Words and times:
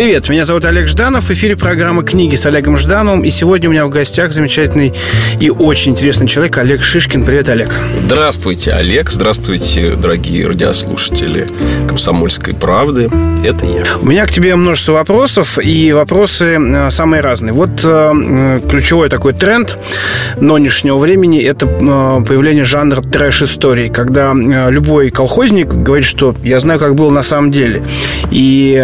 Привет, 0.00 0.30
меня 0.30 0.46
зовут 0.46 0.64
Олег 0.64 0.88
Жданов. 0.88 1.24
В 1.24 1.30
эфире 1.30 1.56
программа 1.56 2.02
«Книги» 2.02 2.34
с 2.34 2.46
Олегом 2.46 2.78
Ждановым. 2.78 3.22
И 3.22 3.28
сегодня 3.28 3.68
у 3.68 3.72
меня 3.72 3.84
в 3.84 3.90
гостях 3.90 4.32
замечательный 4.32 4.94
и 5.38 5.50
очень 5.50 5.92
интересный 5.92 6.26
человек 6.26 6.56
Олег 6.56 6.82
Шишкин. 6.82 7.22
Привет, 7.22 7.50
Олег. 7.50 7.68
Здравствуйте, 8.06 8.72
Олег. 8.72 9.10
Здравствуйте, 9.10 9.96
дорогие 9.96 10.46
радиослушатели 10.46 11.48
«Комсомольской 11.86 12.54
правды». 12.54 13.10
Это 13.44 13.66
я. 13.66 13.84
У 14.00 14.06
меня 14.06 14.24
к 14.24 14.32
тебе 14.32 14.56
множество 14.56 14.92
вопросов, 14.92 15.58
и 15.62 15.92
вопросы 15.92 16.58
э, 16.58 16.90
самые 16.90 17.20
разные. 17.20 17.52
Вот 17.52 17.70
э, 17.84 18.60
ключевой 18.70 19.10
такой 19.10 19.34
тренд 19.34 19.76
нынешнего 20.40 20.96
времени– 20.96 21.42
это 21.42 21.66
э, 21.66 22.24
появление 22.26 22.64
жанра 22.64 23.02
трэш-истории, 23.02 23.88
когда 23.88 24.32
любой 24.32 25.10
колхозник 25.10 25.68
говорит, 25.68 26.06
что 26.06 26.34
я 26.42 26.58
знаю, 26.58 26.80
как 26.80 26.94
было 26.94 27.10
на 27.10 27.22
самом 27.22 27.50
деле. 27.50 27.82
И, 28.30 28.82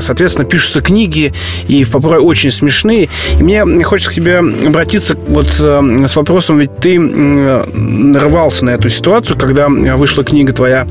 соответственно, 0.00 0.46
пишутся 0.54 0.80
книги, 0.80 1.32
и 1.66 1.84
порой 1.84 2.20
очень 2.20 2.52
смешные. 2.52 3.08
И 3.40 3.42
мне 3.42 3.82
хочется 3.82 4.12
к 4.12 4.14
тебе 4.14 4.38
обратиться 4.38 5.16
вот 5.26 5.48
с 5.48 6.16
вопросом, 6.16 6.60
ведь 6.60 6.76
ты 6.76 6.96
нарвался 6.96 8.64
на 8.64 8.70
эту 8.70 8.88
ситуацию, 8.88 9.36
когда 9.36 9.68
вышла 9.68 10.22
книга 10.22 10.52
твоя 10.52 10.86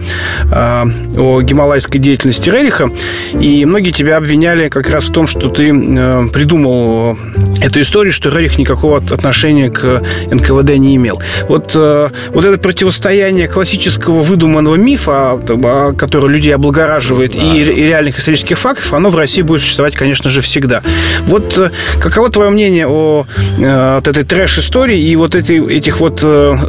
о 0.51 1.41
гималайской 1.41 2.01
деятельности 2.01 2.49
Рериха, 2.49 2.91
и 3.39 3.63
многие 3.63 3.91
тебя 3.91 4.17
обвиняли 4.17 4.67
как 4.67 4.89
раз 4.89 5.05
в 5.05 5.13
том, 5.13 5.27
что 5.27 5.47
ты 5.47 5.69
э, 5.69 6.27
придумал 6.33 7.17
эту 7.61 7.79
историю, 7.79 8.11
что 8.11 8.29
Рерих 8.29 8.57
никакого 8.57 8.97
отношения 8.97 9.69
к 9.69 10.01
НКВД 10.29 10.75
не 10.77 10.97
имел. 10.97 11.21
Вот, 11.47 11.71
э, 11.73 12.09
вот 12.31 12.43
это 12.43 12.57
противостояние 12.57 13.47
классического 13.47 14.21
выдуманного 14.21 14.75
мифа, 14.75 15.39
который 15.97 16.31
людей 16.31 16.53
облагораживает, 16.53 17.33
да. 17.33 17.39
и, 17.39 17.59
и 17.63 17.83
реальных 17.87 18.19
исторических 18.19 18.57
фактов, 18.57 18.93
оно 18.93 19.09
в 19.09 19.15
России 19.15 19.42
будет 19.43 19.61
существовать, 19.61 19.95
конечно 19.95 20.29
же, 20.29 20.41
всегда. 20.41 20.81
Вот 21.27 21.57
э, 21.57 21.71
каково 22.01 22.29
твое 22.29 22.49
мнение 22.49 22.87
о 22.87 23.25
вот 23.57 24.07
этой 24.07 24.23
трэш-истории 24.23 24.99
и 24.99 25.15
вот 25.15 25.35
этой, 25.35 25.75
этих 25.75 25.99
вот 25.99 26.19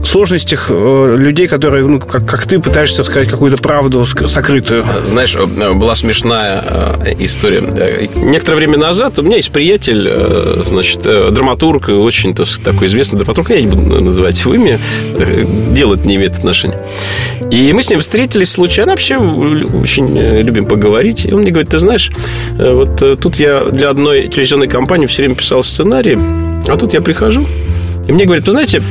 сложностях 0.05 0.71
людей, 0.71 1.47
которые, 1.47 1.87
ну, 1.87 2.01
как, 2.01 2.27
как 2.27 2.47
ты, 2.47 2.59
пытаешься 2.59 3.05
сказать 3.05 3.29
какую-то 3.29 3.61
правду 3.63 4.07
сокрытую? 4.07 4.85
Знаешь, 5.05 5.37
была 5.37 5.95
смешная 5.95 6.63
э, 6.67 7.15
история. 7.19 7.61
Некоторое 8.15 8.57
время 8.57 8.79
назад 8.79 9.19
у 9.19 9.23
меня 9.23 9.37
есть 9.37 9.53
приятель, 9.53 10.07
э, 10.09 10.63
значит, 10.65 11.01
э, 11.07 11.31
драматург, 11.31 11.89
очень 11.89 12.35
такой 12.35 12.87
известный 12.87 13.19
драматург, 13.19 13.51
я 13.51 13.61
не 13.61 13.67
буду 13.67 14.03
называть 14.03 14.41
его 14.41 14.55
имя, 14.55 14.81
дело 15.71 15.97
не 15.97 16.17
имеет 16.17 16.39
отношения. 16.39 16.79
И 17.51 17.73
мы 17.73 17.83
с 17.83 17.91
ним 17.91 18.01
встретились 18.01 18.51
случайно, 18.51 18.93
вообще 18.93 19.17
очень 19.17 20.19
любим 20.41 20.67
поговорить. 20.67 21.27
И 21.27 21.33
он 21.33 21.43
мне 21.43 21.51
говорит, 21.51 21.71
ты 21.71 21.79
знаешь, 21.79 22.11
вот 22.73 23.21
тут 23.21 23.37
я 23.37 23.65
для 23.65 23.91
одной 23.91 24.29
телевизионной 24.29 24.69
компании 24.69 25.07
все 25.07 25.23
время 25.23 25.37
писал 25.37 25.63
сценарий, 25.63 26.19
а 26.69 26.77
тут 26.77 26.95
я 26.95 27.01
прихожу, 27.01 27.47
и 28.07 28.13
мне 28.13 28.25
говорят, 28.25 28.47
вы 28.47 28.53
знаете, 28.53 28.83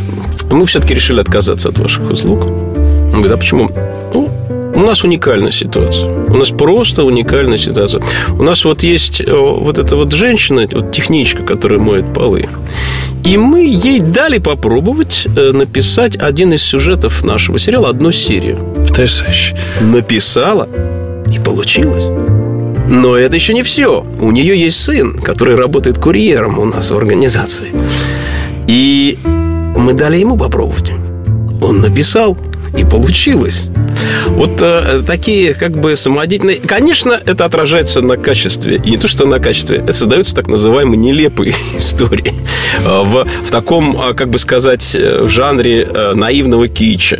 мы 0.50 0.66
все-таки 0.66 0.94
решили 0.94 1.20
отказаться 1.20 1.70
от 1.70 1.80
ваших 1.80 2.10
услуг. 2.10 2.46
Он 2.46 3.22
говорит, 3.22 3.32
а 3.32 3.38
почему? 3.38 3.70
Ну, 4.14 4.30
у 4.76 4.80
нас 4.80 5.04
уникальная 5.04 5.52
ситуация. 5.52 6.10
У 6.10 6.36
нас 6.36 6.50
просто 6.50 7.04
уникальная 7.04 7.58
ситуация. 7.58 8.02
У 8.32 8.44
нас 8.44 8.66
вот 8.66 8.82
есть 8.84 9.22
э, 9.22 9.32
вот 9.32 9.78
эта 9.78 9.96
вот 9.96 10.12
женщина, 10.12 10.68
вот 10.72 10.92
техничка, 10.92 11.44
которая 11.44 11.80
моет 11.80 12.12
полы. 12.12 12.50
И 13.24 13.38
мы 13.38 13.66
ей 13.66 14.00
дали 14.00 14.40
попробовать 14.40 15.28
э, 15.38 15.52
написать 15.52 16.18
один 16.18 16.54
из 16.54 16.64
сюжетов 16.64 17.24
нашего 17.24 17.60
сериала, 17.60 17.90
одну 17.90 18.12
серию. 18.12 18.58
Потрясающе. 18.88 19.54
Написала, 19.82 20.68
и 21.32 21.40
получилось. 21.40 22.10
Но 22.88 23.16
это 23.16 23.36
еще 23.36 23.54
не 23.54 23.64
все. 23.64 24.06
У 24.20 24.32
нее 24.32 24.60
есть 24.60 24.80
сын, 24.80 25.20
который 25.20 25.56
работает 25.56 25.98
курьером 25.98 26.60
у 26.60 26.66
нас 26.66 26.92
в 26.92 26.98
организации. 26.98 27.70
И 28.68 29.18
мы 29.76 29.94
дали 29.94 30.18
ему 30.18 30.38
попробовать. 30.38 30.92
Он 31.62 31.80
написал, 31.82 32.38
и 32.78 32.84
получилось. 32.84 33.70
Вот 34.30 34.62
э, 34.62 35.02
такие 35.06 35.54
как 35.54 35.72
бы 35.72 35.96
самодеятельные... 35.96 36.58
Конечно, 36.60 37.20
это 37.26 37.46
отражается 37.46 38.02
на 38.02 38.18
качестве. 38.18 38.82
И 38.84 38.92
не 38.92 38.98
то, 38.98 39.08
что 39.08 39.26
на 39.26 39.40
качестве. 39.40 39.78
Это 39.78 39.94
создаются 39.94 40.36
так 40.36 40.48
называемые 40.48 40.98
нелепые 40.98 41.54
истории. 41.78 42.34
Э, 42.84 43.02
в, 43.04 43.26
в 43.26 43.52
таком, 43.52 44.00
э, 44.02 44.14
как 44.14 44.30
бы 44.30 44.40
сказать, 44.40 44.96
э, 44.96 45.24
в 45.24 45.30
жанре 45.30 45.88
наивного 46.14 46.68
кича. 46.68 47.20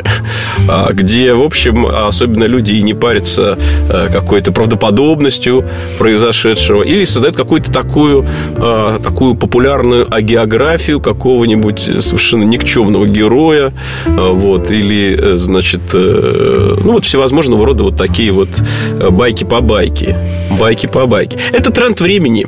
Где, 0.90 1.34
в 1.34 1.42
общем, 1.42 1.86
особенно 1.86 2.44
люди 2.44 2.74
и 2.74 2.82
не 2.82 2.94
парятся 2.94 3.58
какой-то 4.12 4.52
правдоподобностью 4.52 5.64
произошедшего. 5.98 6.82
Или 6.82 7.04
создают 7.04 7.36
какую-то 7.36 7.72
такую, 7.72 8.26
такую 9.02 9.34
популярную 9.34 10.12
агеографию 10.12 11.00
какого-нибудь 11.00 11.80
совершенно 12.00 12.44
никчемного 12.44 13.06
героя. 13.06 13.72
Вот. 14.06 14.70
Или, 14.70 15.36
значит, 15.44 15.80
ну, 15.92 16.92
вот 16.92 17.04
всевозможного 17.04 17.64
рода 17.66 17.84
вот 17.84 17.96
такие 17.96 18.32
вот 18.32 18.48
э, 19.00 19.10
байки 19.10 19.44
по 19.44 19.60
байке. 19.60 20.16
Байки 20.58 20.86
по 20.86 21.06
байке. 21.06 21.38
Это 21.52 21.70
тренд 21.70 22.00
времени. 22.00 22.46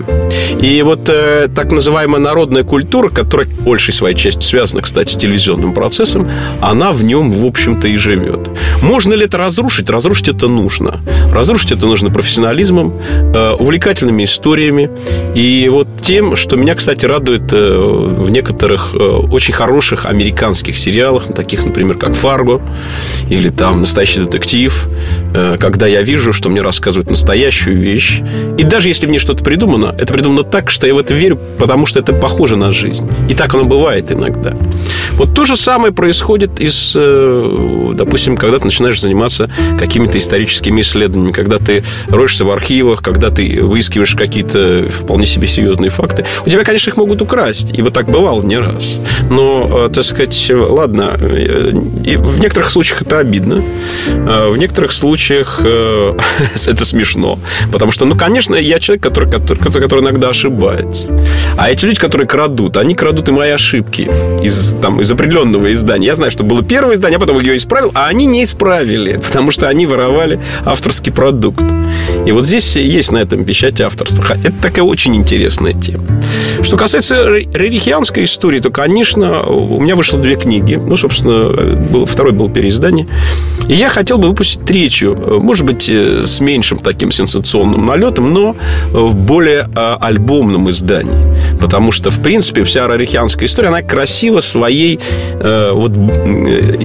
И 0.60 0.82
вот 0.82 1.08
э, 1.08 1.48
так 1.54 1.72
называемая 1.72 2.20
народная 2.20 2.64
культура, 2.64 3.08
которая 3.08 3.48
большей 3.60 3.94
своей 3.94 4.16
частью 4.16 4.42
связана, 4.42 4.82
кстати, 4.82 5.12
с 5.12 5.16
телевизионным 5.16 5.72
процессом, 5.72 6.30
она 6.60 6.92
в 6.92 7.04
нем, 7.04 7.30
в 7.30 7.44
общем-то, 7.46 7.88
и 7.88 7.96
живет. 7.96 8.40
Можно 8.82 9.14
ли 9.14 9.24
это 9.24 9.38
разрушить? 9.38 9.90
Разрушить 9.90 10.28
это 10.28 10.48
нужно. 10.48 11.00
Разрушить 11.32 11.72
это 11.72 11.86
нужно 11.86 12.10
профессионализмом, 12.10 12.94
э, 13.34 13.52
увлекательными 13.58 14.24
историями 14.24 14.90
и 15.34 15.68
вот 15.70 15.88
тем, 16.02 16.36
что 16.36 16.56
меня, 16.56 16.74
кстати, 16.74 17.06
радует 17.06 17.52
э, 17.52 17.78
в 17.78 18.30
некоторых 18.30 18.90
э, 18.94 18.98
очень 18.98 19.54
хороших 19.54 20.06
американских 20.06 20.76
сериалах, 20.76 21.24
таких, 21.34 21.64
например, 21.64 21.96
как 21.96 22.14
«Фарго» 22.14 22.60
или 23.28 23.48
там 23.48 23.80
«Настоящий 23.80 24.20
детектив», 24.20 24.88
э, 25.34 25.56
когда 25.58 25.86
я 25.86 26.02
вижу, 26.02 26.32
что 26.32 26.48
мне 26.48 26.62
рассказывают 26.62 27.10
настоящую 27.10 27.78
вещь. 27.78 28.20
И 28.58 28.62
даже 28.62 28.88
если 28.88 29.06
в 29.06 29.10
ней 29.10 29.18
что-то 29.18 29.44
придумано, 29.44 29.94
это 29.98 30.12
придумано 30.12 30.42
так, 30.42 30.70
что 30.70 30.86
я 30.86 30.94
в 30.94 30.98
это 30.98 31.14
верю, 31.14 31.38
потому 31.58 31.86
что 31.86 31.98
это 31.98 32.12
похоже 32.12 32.56
на 32.56 32.72
жизнь. 32.72 33.08
И 33.28 33.34
так 33.34 33.54
оно 33.54 33.64
бывает 33.64 34.10
иногда. 34.12 34.54
Вот 35.12 35.34
то 35.34 35.44
же 35.44 35.56
самое 35.56 35.92
происходит 35.92 36.60
из, 36.60 36.92
э, 36.94 37.92
допустим, 37.94 38.36
когда 38.36 38.58
ты 38.58 38.64
начинаешь 38.64 39.00
заниматься 39.00 39.50
какими-то 39.78 40.18
историческими 40.18 40.80
исследованиями, 40.80 41.32
когда 41.32 41.58
ты 41.58 41.84
роешься 42.08 42.44
в 42.44 42.50
архивах, 42.50 43.02
когда 43.02 43.30
ты 43.30 43.62
выискиваешь 43.62 44.14
какие-то 44.14 44.88
вполне 44.90 45.26
себе 45.26 45.46
серьезные 45.46 45.90
факты. 45.90 46.24
У 46.44 46.50
тебя, 46.50 46.64
конечно, 46.64 46.90
их 46.90 46.96
могут 46.96 47.22
украсть. 47.22 47.68
И 47.72 47.82
вот 47.82 47.92
так 47.92 48.06
бывало 48.06 48.42
не 48.42 48.58
раз. 48.58 48.98
Но, 49.30 49.86
э, 49.86 49.94
так 49.94 50.04
сказать, 50.04 50.50
ладно, 50.50 51.12
и 52.04 52.16
в 52.16 52.40
некоторых 52.40 52.70
случаях 52.76 53.02
это 53.02 53.20
обидно. 53.20 53.62
Э, 54.06 54.48
в 54.50 54.58
некоторых 54.58 54.92
случаях 54.92 55.60
э, 55.64 56.12
это 56.66 56.84
смешно. 56.84 57.38
Потому 57.72 57.90
что, 57.90 58.04
ну, 58.04 58.14
конечно, 58.16 58.54
я 58.54 58.78
человек, 58.78 59.02
который, 59.02 59.30
который, 59.30 59.56
который 59.58 60.00
иногда 60.00 60.28
ошибается. 60.28 61.18
А 61.56 61.70
эти 61.70 61.86
люди, 61.86 61.98
которые 61.98 62.28
крадут, 62.28 62.76
они 62.76 62.94
крадут 62.94 63.30
и 63.30 63.32
мои 63.32 63.50
ошибки 63.50 64.10
из, 64.42 64.76
там, 64.82 65.00
из 65.00 65.10
определенного 65.10 65.72
издания. 65.72 66.08
Я 66.08 66.16
знаю, 66.16 66.30
что 66.30 66.44
было 66.44 66.62
первое 66.62 66.96
издание, 66.96 67.16
а 67.16 67.20
потом 67.20 67.40
ее 67.40 67.56
исправил, 67.56 67.92
а 67.94 68.08
они 68.08 68.26
не 68.26 68.44
исправили, 68.44 69.16
потому 69.24 69.50
что 69.50 69.68
они 69.68 69.86
воровали 69.86 70.38
авторский 70.66 71.12
продукт. 71.12 71.64
И 72.26 72.32
вот 72.32 72.44
здесь 72.44 72.76
есть 72.76 73.10
на 73.10 73.18
этом 73.18 73.44
печать 73.46 73.80
авторства. 73.80 74.22
Это 74.44 74.54
такая 74.60 74.84
очень 74.84 75.16
интересная 75.16 75.72
тема. 75.72 76.04
Что 76.62 76.76
касается 76.76 77.36
рерихианской 77.36 78.24
истории, 78.24 78.60
то, 78.60 78.70
конечно, 78.70 79.44
у 79.44 79.80
меня 79.80 79.94
вышло 79.94 80.18
две 80.18 80.36
книги. 80.36 80.74
Ну, 80.74 80.96
собственно, 80.96 81.76
был, 81.76 82.04
второй 82.04 82.32
был 82.32 82.50
переиздание. 82.66 83.06
И 83.68 83.74
я 83.74 83.88
хотел 83.88 84.18
бы 84.18 84.28
выпустить 84.28 84.64
третью, 84.64 85.40
может 85.42 85.64
быть, 85.64 85.88
э, 85.88 86.24
с 86.24 86.40
меньшим 86.40 86.78
таким 86.78 87.10
сенсационным 87.10 87.86
налетом, 87.86 88.32
но 88.32 88.54
в 88.92 89.14
более 89.14 89.68
а, 89.74 89.98
альбомном 90.00 90.70
издании. 90.70 91.36
Потому 91.60 91.90
что, 91.90 92.10
в 92.10 92.22
принципе, 92.22 92.62
вся 92.64 92.86
рарихианская 92.86 93.46
история, 93.46 93.68
она 93.68 93.82
красива 93.82 94.40
своей 94.40 95.00
э, 95.40 95.70
вот, 95.72 95.92
э, 95.92 96.76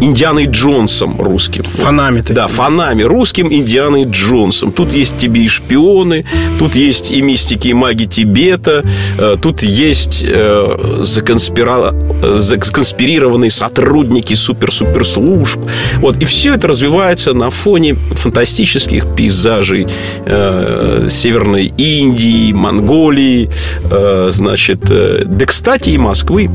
Индианой 0.00 0.46
Джонсом 0.46 1.20
русским. 1.20 1.64
Фанами. 1.64 2.22
Да, 2.28 2.46
фанами. 2.46 3.02
Русским 3.02 3.52
Индианой 3.52 4.04
Джонсом. 4.04 4.72
Тут 4.72 4.92
есть 4.92 5.18
тебе 5.18 5.42
и 5.42 5.48
шпионы, 5.48 6.24
тут 6.58 6.76
есть 6.76 7.10
и 7.10 7.20
мистики, 7.22 7.68
и 7.68 7.74
маги 7.74 8.04
Тибета, 8.04 8.82
э, 9.18 9.36
тут 9.40 9.62
есть 9.62 10.24
э, 10.24 11.00
законспира... 11.02 11.94
законспирированные 12.22 13.50
сотрудники 13.50 14.34
супер-супер 14.34 15.04
служб. 15.30 15.60
Вот. 15.98 16.16
И 16.16 16.24
все 16.24 16.54
это 16.54 16.68
развивается 16.68 17.32
на 17.34 17.50
фоне 17.50 17.94
фантастических 17.94 19.06
пейзажей 19.16 19.86
э, 20.26 21.06
Северной 21.08 21.72
Индии, 21.76 22.52
Монголии, 22.52 23.48
э, 23.90 24.28
значит, 24.32 24.90
э, 24.90 25.22
да, 25.26 25.46
кстати, 25.46 25.90
и 25.90 25.98
Москвы. 25.98 26.50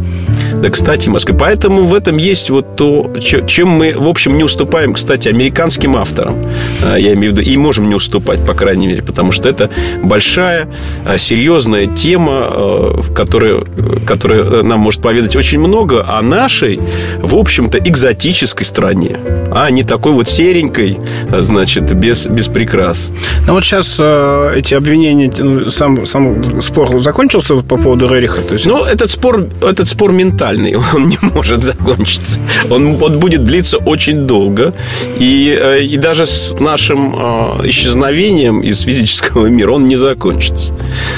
Да, 0.62 0.70
кстати, 0.70 1.10
Москвы. 1.10 1.38
Поэтому 1.40 1.84
в 1.84 1.94
этом 1.94 2.18
есть 2.18 2.50
вот 2.50 2.76
то, 2.76 3.14
чем 3.48 3.70
мы, 3.70 3.94
в 3.98 4.08
общем, 4.08 4.38
не 4.38 4.44
уступаем, 4.44 4.94
кстати, 4.94 5.30
американским 5.30 5.96
авторам. 5.96 6.36
Э, 6.82 6.98
я 7.00 7.14
имею 7.14 7.34
в 7.34 7.38
виду, 7.38 7.50
и 7.50 7.58
можем 7.58 7.88
не 7.88 7.96
уступать, 7.96 8.46
по 8.46 8.54
крайней 8.54 8.88
мере, 8.88 9.02
потому 9.02 9.32
что 9.32 9.50
это 9.50 9.70
большая, 10.04 10.68
э, 11.06 11.18
серьезная 11.18 11.88
тема, 11.88 12.48
э, 12.50 13.02
которая, 13.16 13.64
которая 14.06 14.64
нам 14.64 14.80
может 14.80 15.02
поведать 15.02 15.36
очень 15.36 15.60
много 15.60 16.06
о 16.08 16.22
нашей, 16.22 16.80
в 17.22 17.36
общем-то, 17.36 17.78
экзотической 17.78 18.55
стране, 18.64 19.18
а 19.52 19.70
не 19.70 19.84
такой 19.84 20.14
вот 20.14 20.28
серенькой, 20.28 21.00
значит, 21.40 21.94
без, 21.94 22.28
без 22.28 22.48
прикрас. 22.48 23.10
Ну 23.48 23.54
вот 23.54 23.64
сейчас 23.64 23.98
э, 24.00 24.54
эти 24.58 24.74
обвинения, 24.74 25.32
ну, 25.38 25.70
сам, 25.70 26.06
сам 26.06 26.62
спор 26.62 27.00
закончился 27.02 27.56
по 27.56 27.78
поводу 27.78 28.08
Рериха? 28.08 28.42
То 28.42 28.54
есть... 28.54 28.66
Ну, 28.66 28.84
этот 28.84 29.10
спор, 29.12 29.48
этот 29.62 29.88
спор 29.88 30.12
ментальный, 30.12 30.76
он 30.96 31.10
не 31.10 31.18
может 31.22 31.64
закончиться. 31.64 32.40
Он, 32.70 33.02
он 33.02 33.20
будет 33.20 33.44
длиться 33.44 33.78
очень 33.78 34.28
долго. 34.28 34.74
И, 35.20 35.58
э, 35.60 35.84
и 35.84 35.98
даже 35.98 36.26
с 36.26 36.56
нашим 36.60 37.16
э, 37.16 37.70
исчезновением 37.70 38.62
из 38.62 38.82
физического 38.82 39.48
мира 39.48 39.72
он 39.72 39.88
не 39.88 39.96
закончится. 39.96 40.74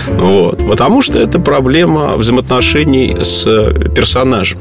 Вот. 0.07 0.67
Потому 0.67 1.01
что 1.01 1.19
это 1.19 1.39
проблема 1.39 2.17
взаимоотношений 2.17 3.17
с 3.21 3.43
персонажем. 3.95 4.59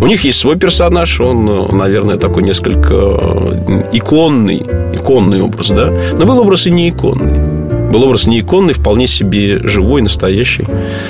У 0.00 0.06
них 0.06 0.24
есть 0.24 0.38
свой 0.38 0.56
персонаж, 0.56 1.20
он, 1.20 1.76
наверное, 1.76 2.16
такой 2.18 2.44
несколько 2.44 2.94
э, 2.94 3.82
иконный, 3.92 4.58
иконный 4.92 5.42
образ, 5.42 5.70
да? 5.70 5.92
Но 6.16 6.24
был 6.24 6.38
образ 6.38 6.66
и 6.66 6.70
не 6.70 6.88
иконный. 6.90 7.57
Был 7.90 8.04
образ 8.04 8.26
не 8.26 8.40
иконный, 8.40 8.74
вполне 8.74 9.06
себе 9.06 9.60
живой, 9.66 10.02
настоящий. 10.02 10.66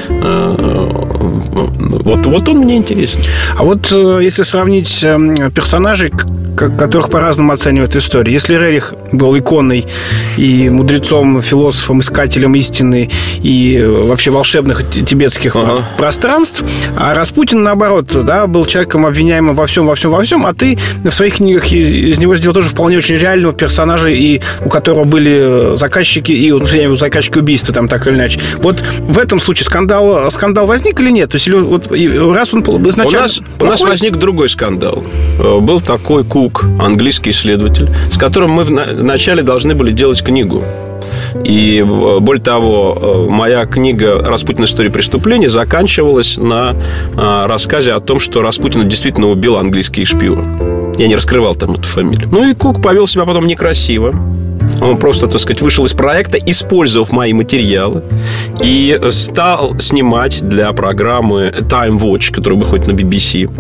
Э, 0.09 0.55
вот, 0.59 2.27
вот 2.27 2.49
он 2.49 2.59
мне 2.59 2.77
интересен. 2.77 3.21
А 3.57 3.65
вот 3.65 3.91
э, 3.93 4.21
если 4.23 4.43
сравнить 4.43 5.05
персонажей, 5.55 6.13
которых 6.59 7.09
по-разному 7.09 7.53
оценивают 7.53 7.95
истории. 7.95 8.33
Если 8.33 8.55
Рерих 8.55 8.95
был 9.13 9.37
иконной 9.39 9.87
и 10.37 10.69
мудрецом, 10.69 11.41
философом, 11.41 12.01
искателем 12.01 12.55
истины 12.57 13.11
и 13.43 13.85
вообще 13.85 14.31
волшебных 14.31 14.89
тибетских 14.91 15.55
ага. 15.55 15.85
пространств, 15.97 16.65
а 16.97 17.15
Распутин, 17.15 17.63
наоборот, 17.63 18.07
да, 18.25 18.47
был 18.47 18.67
человеком 18.67 19.07
обвиняемым 19.07 19.55
во 19.55 19.67
всем, 19.67 19.87
во 19.87 19.95
всем, 19.95 20.11
во 20.11 20.23
всем, 20.23 20.47
а 20.47 20.53
ты 20.53 20.79
в 21.05 21.11
своих 21.11 21.37
книгах 21.37 21.71
из 21.73 22.19
него 22.19 22.37
сделал 22.37 22.55
тоже 22.55 22.69
вполне 22.69 22.99
очень 22.99 23.17
реального 23.17 23.53
персонажа, 23.53 24.09
и 24.09 24.41
у 24.65 24.69
которого 24.69 25.05
были 25.05 25.77
заказчики, 25.77 26.33
и 26.33 26.51
ну, 26.73 26.97
заказчики 26.97 27.39
убийства 27.39 27.75
там 27.75 27.89
так 27.89 28.07
или 28.07 28.15
иначе. 28.15 28.41
Вот 28.59 28.83
в 29.01 29.19
этом 29.19 29.39
случае 29.39 29.67
скандал, 29.67 30.31
скандал 30.31 30.67
возник 30.67 31.01
или 31.01 31.11
нет? 31.11 31.31
То 31.31 31.37
есть 31.37 31.49
вот, 31.49 31.89
раз 31.91 32.55
он 32.55 32.63
изначально... 32.89 33.19
У 33.19 33.23
нас, 33.23 33.41
у 33.61 33.65
нас 33.65 33.81
возник 33.81 34.17
другой 34.17 34.49
скандал. 34.49 35.03
Э, 35.39 35.59
был 35.61 35.81
такой 35.81 36.25
Ку 36.25 36.39
Кук, 36.39 36.67
английский 36.79 37.31
исследователь, 37.31 37.91
с 38.13 38.17
которым 38.17 38.53
мы 38.53 38.65
вначале 38.65 39.43
должны 39.43 39.75
были 39.75 39.91
делать 39.91 40.23
книгу. 40.23 40.63
И 41.45 41.79
э, 41.79 42.19
более 42.21 42.43
того, 42.43 43.27
э, 43.29 43.31
моя 43.31 43.67
книга 43.67 44.23
«Распутин. 44.25 44.65
История 44.65 44.91
преступления» 44.91 45.49
заканчивалась 45.49 46.37
на 46.37 46.77
рассказе 47.17 47.93
о 47.93 48.01
том, 48.01 48.19
что 48.21 48.43
Распутина 48.43 48.85
действительно 48.85 49.29
убил 49.29 49.57
английский 49.57 50.05
шпион. 50.05 50.95
Я 50.97 51.09
не 51.09 51.17
раскрывал 51.17 51.55
там 51.55 51.75
эту 51.75 51.85
фамилию. 51.85 52.29
Ну 52.31 52.49
и 52.49 52.55
Кук 52.55 52.83
повел 52.83 53.07
себя 53.07 53.25
потом 53.25 53.47
некрасиво. 53.47 54.15
Он 54.81 54.97
просто, 54.97 55.27
так 55.27 55.41
сказать, 55.41 55.61
вышел 55.63 55.85
из 55.85 55.93
проекта, 55.93 56.39
использовав 56.39 57.13
мои 57.13 57.33
материалы 57.33 58.03
и 58.63 58.99
стал 59.11 59.75
снимать 59.81 60.43
для 60.43 60.73
программы 60.73 61.55
Time 61.61 61.99
Watch, 61.99 62.33
которая 62.33 62.59
выходит 62.59 62.87
на 62.87 62.93
BBC. 62.93 63.51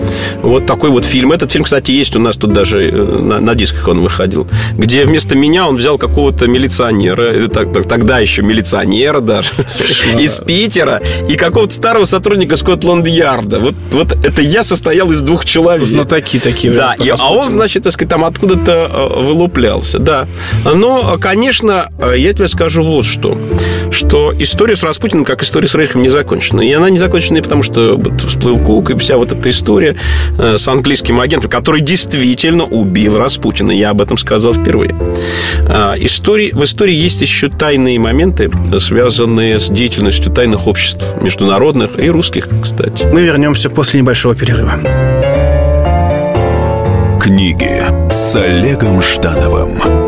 Вот 0.42 0.66
такой 0.66 0.90
вот 0.90 1.04
фильм. 1.04 1.32
Этот 1.32 1.52
фильм, 1.52 1.64
кстати, 1.64 1.90
есть 1.90 2.16
у 2.16 2.20
нас 2.20 2.36
тут 2.36 2.52
даже 2.52 2.90
э, 2.90 2.92
на, 2.92 3.40
на 3.40 3.54
дисках 3.54 3.88
он 3.88 4.00
выходил, 4.00 4.46
где 4.76 5.04
вместо 5.04 5.36
меня 5.36 5.66
он 5.66 5.76
взял 5.76 5.98
какого-то 5.98 6.46
милиционера, 6.46 7.32
э, 7.34 7.48
так, 7.48 7.72
так, 7.72 7.88
тогда 7.88 8.18
еще 8.18 8.42
милиционера 8.42 9.20
даже, 9.20 9.50
Смешно. 9.66 10.20
из 10.20 10.38
Питера, 10.38 11.02
и 11.28 11.36
какого-то 11.36 11.74
старого 11.74 12.04
сотрудника 12.04 12.56
Скотланд-Ярда. 12.56 13.60
Вот, 13.60 13.74
вот 13.92 14.12
это 14.24 14.42
я 14.42 14.64
состоял 14.64 15.10
из 15.10 15.22
двух 15.22 15.44
человек. 15.44 15.86
Знатоки 15.86 16.38
такие. 16.38 16.72
Да, 16.72 16.94
и, 16.94 17.08
а 17.08 17.32
он, 17.32 17.50
значит, 17.50 17.82
так 17.84 17.92
сказать, 17.92 18.10
там 18.10 18.24
откуда-то 18.24 18.90
э, 18.92 19.22
вылуплялся, 19.22 19.98
да. 19.98 20.28
Но 20.64 21.07
конечно, 21.16 21.90
я 22.00 22.32
тебе 22.32 22.48
скажу 22.48 22.84
вот 22.84 23.04
что. 23.04 23.38
Что 23.90 24.34
история 24.38 24.76
с 24.76 24.82
Распутиным, 24.82 25.24
как 25.24 25.42
история 25.42 25.66
с 25.66 25.74
Рейхом, 25.74 26.02
не 26.02 26.08
закончена. 26.10 26.60
И 26.60 26.72
она 26.72 26.90
не 26.90 26.98
закончена, 26.98 27.40
потому 27.42 27.62
что 27.62 27.98
всплыл 28.26 28.58
Кук, 28.58 28.90
и 28.90 28.94
вся 28.98 29.16
вот 29.16 29.32
эта 29.32 29.48
история 29.48 29.96
э, 30.38 30.56
с 30.58 30.68
английским 30.68 31.20
агентом, 31.20 31.50
который 31.50 31.80
действительно 31.80 32.64
убил 32.64 33.16
Распутина. 33.16 33.70
Я 33.70 33.90
об 33.90 34.02
этом 34.02 34.18
сказал 34.18 34.52
впервые. 34.52 34.94
А, 35.68 35.94
истории, 35.96 36.50
в 36.52 36.62
истории 36.64 36.94
есть 36.94 37.22
еще 37.22 37.48
тайные 37.48 37.98
моменты, 37.98 38.50
связанные 38.80 39.60
с 39.60 39.68
деятельностью 39.68 40.32
тайных 40.32 40.66
обществ, 40.66 41.14
международных 41.22 41.98
и 41.98 42.10
русских, 42.10 42.48
кстати. 42.62 43.06
Мы 43.06 43.22
вернемся 43.22 43.70
после 43.70 44.00
небольшого 44.00 44.34
перерыва. 44.34 44.78
Книги 47.20 47.84
с 48.10 48.34
Олегом 48.34 49.02
Ждановым 49.02 50.07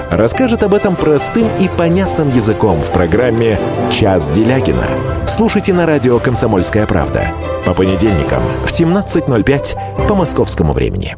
расскажет 0.11 0.61
об 0.63 0.73
этом 0.73 0.95
простым 0.95 1.47
и 1.59 1.67
понятным 1.67 2.29
языком 2.35 2.79
в 2.81 2.91
программе 2.91 3.59
«Час 3.91 4.29
Делягина». 4.29 4.85
Слушайте 5.27 5.73
на 5.73 5.85
радио 5.85 6.19
«Комсомольская 6.19 6.85
правда» 6.85 7.23
по 7.65 7.73
понедельникам 7.73 8.43
в 8.65 8.67
17.05 8.67 10.07
по 10.07 10.15
московскому 10.15 10.73
времени. 10.73 11.15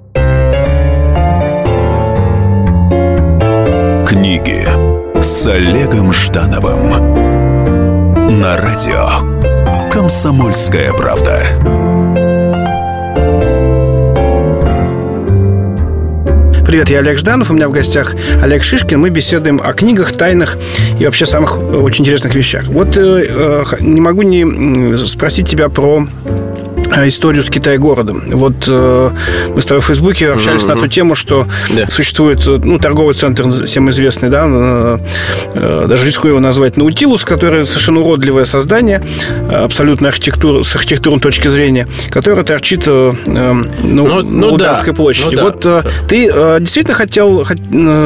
Книги 4.07 4.67
с 5.21 5.47
Олегом 5.47 6.13
Ждановым 6.13 6.91
на 8.39 8.55
радио 8.57 9.89
«Комсомольская 9.91 10.93
правда». 10.93 11.92
Привет, 16.73 16.89
я 16.89 16.99
Олег 17.01 17.19
Жданов, 17.19 17.51
у 17.51 17.53
меня 17.53 17.69
в 17.69 17.71
гостях 17.71 18.15
Олег 18.41 18.63
Шишкин. 18.63 18.99
Мы 18.99 19.11
беседуем 19.11 19.61
о 19.63 19.73
книгах, 19.73 20.11
тайнах 20.11 20.57
и 20.99 21.05
вообще 21.05 21.27
самых 21.27 21.59
очень 21.59 22.01
интересных 22.03 22.33
вещах. 22.33 22.65
Вот 22.65 22.97
э, 22.97 23.27
э 23.29 23.63
не 23.79 24.01
могу 24.01 24.23
не 24.23 24.97
спросить 24.97 25.47
тебя 25.47 25.69
про 25.69 26.07
историю 27.07 27.43
с 27.43 27.49
Китай-городом. 27.49 28.23
Вот 28.31 28.65
э, 28.67 29.11
мы 29.55 29.61
с 29.61 29.65
тобой 29.65 29.81
в 29.81 29.85
Фейсбуке 29.85 30.31
общались 30.31 30.63
mm-hmm. 30.63 30.75
на 30.75 30.81
ту 30.81 30.87
тему, 30.87 31.15
что 31.15 31.47
yeah. 31.69 31.89
существует 31.89 32.45
э, 32.47 32.59
ну, 32.63 32.79
торговый 32.79 33.15
центр 33.15 33.49
всем 33.65 33.89
известный, 33.89 34.29
да, 34.29 34.45
э, 34.47 34.97
э, 35.53 35.85
даже 35.87 36.05
рискую 36.05 36.31
его 36.31 36.39
назвать 36.39 36.77
Наутилус, 36.77 37.25
который 37.25 37.65
совершенно 37.65 38.01
уродливое 38.01 38.45
создание, 38.45 39.03
абсолютно 39.51 40.09
архитектура, 40.09 40.63
с 40.63 40.75
архитектурной 40.75 41.19
точки 41.19 41.47
зрения, 41.47 41.87
которое 42.09 42.43
торчит 42.43 42.83
э, 42.87 43.13
э 43.25 43.53
ну, 43.83 44.21
ну, 44.21 44.23
на 44.23 44.47
Луганской 44.47 44.93
да. 44.93 44.97
площади. 44.97 45.35
Ну, 45.35 45.41
вот 45.43 45.61
да. 45.61 45.83
э, 45.83 46.07
ты 46.07 46.29
э, 46.33 46.57
действительно 46.59 46.95
хотел 46.95 47.45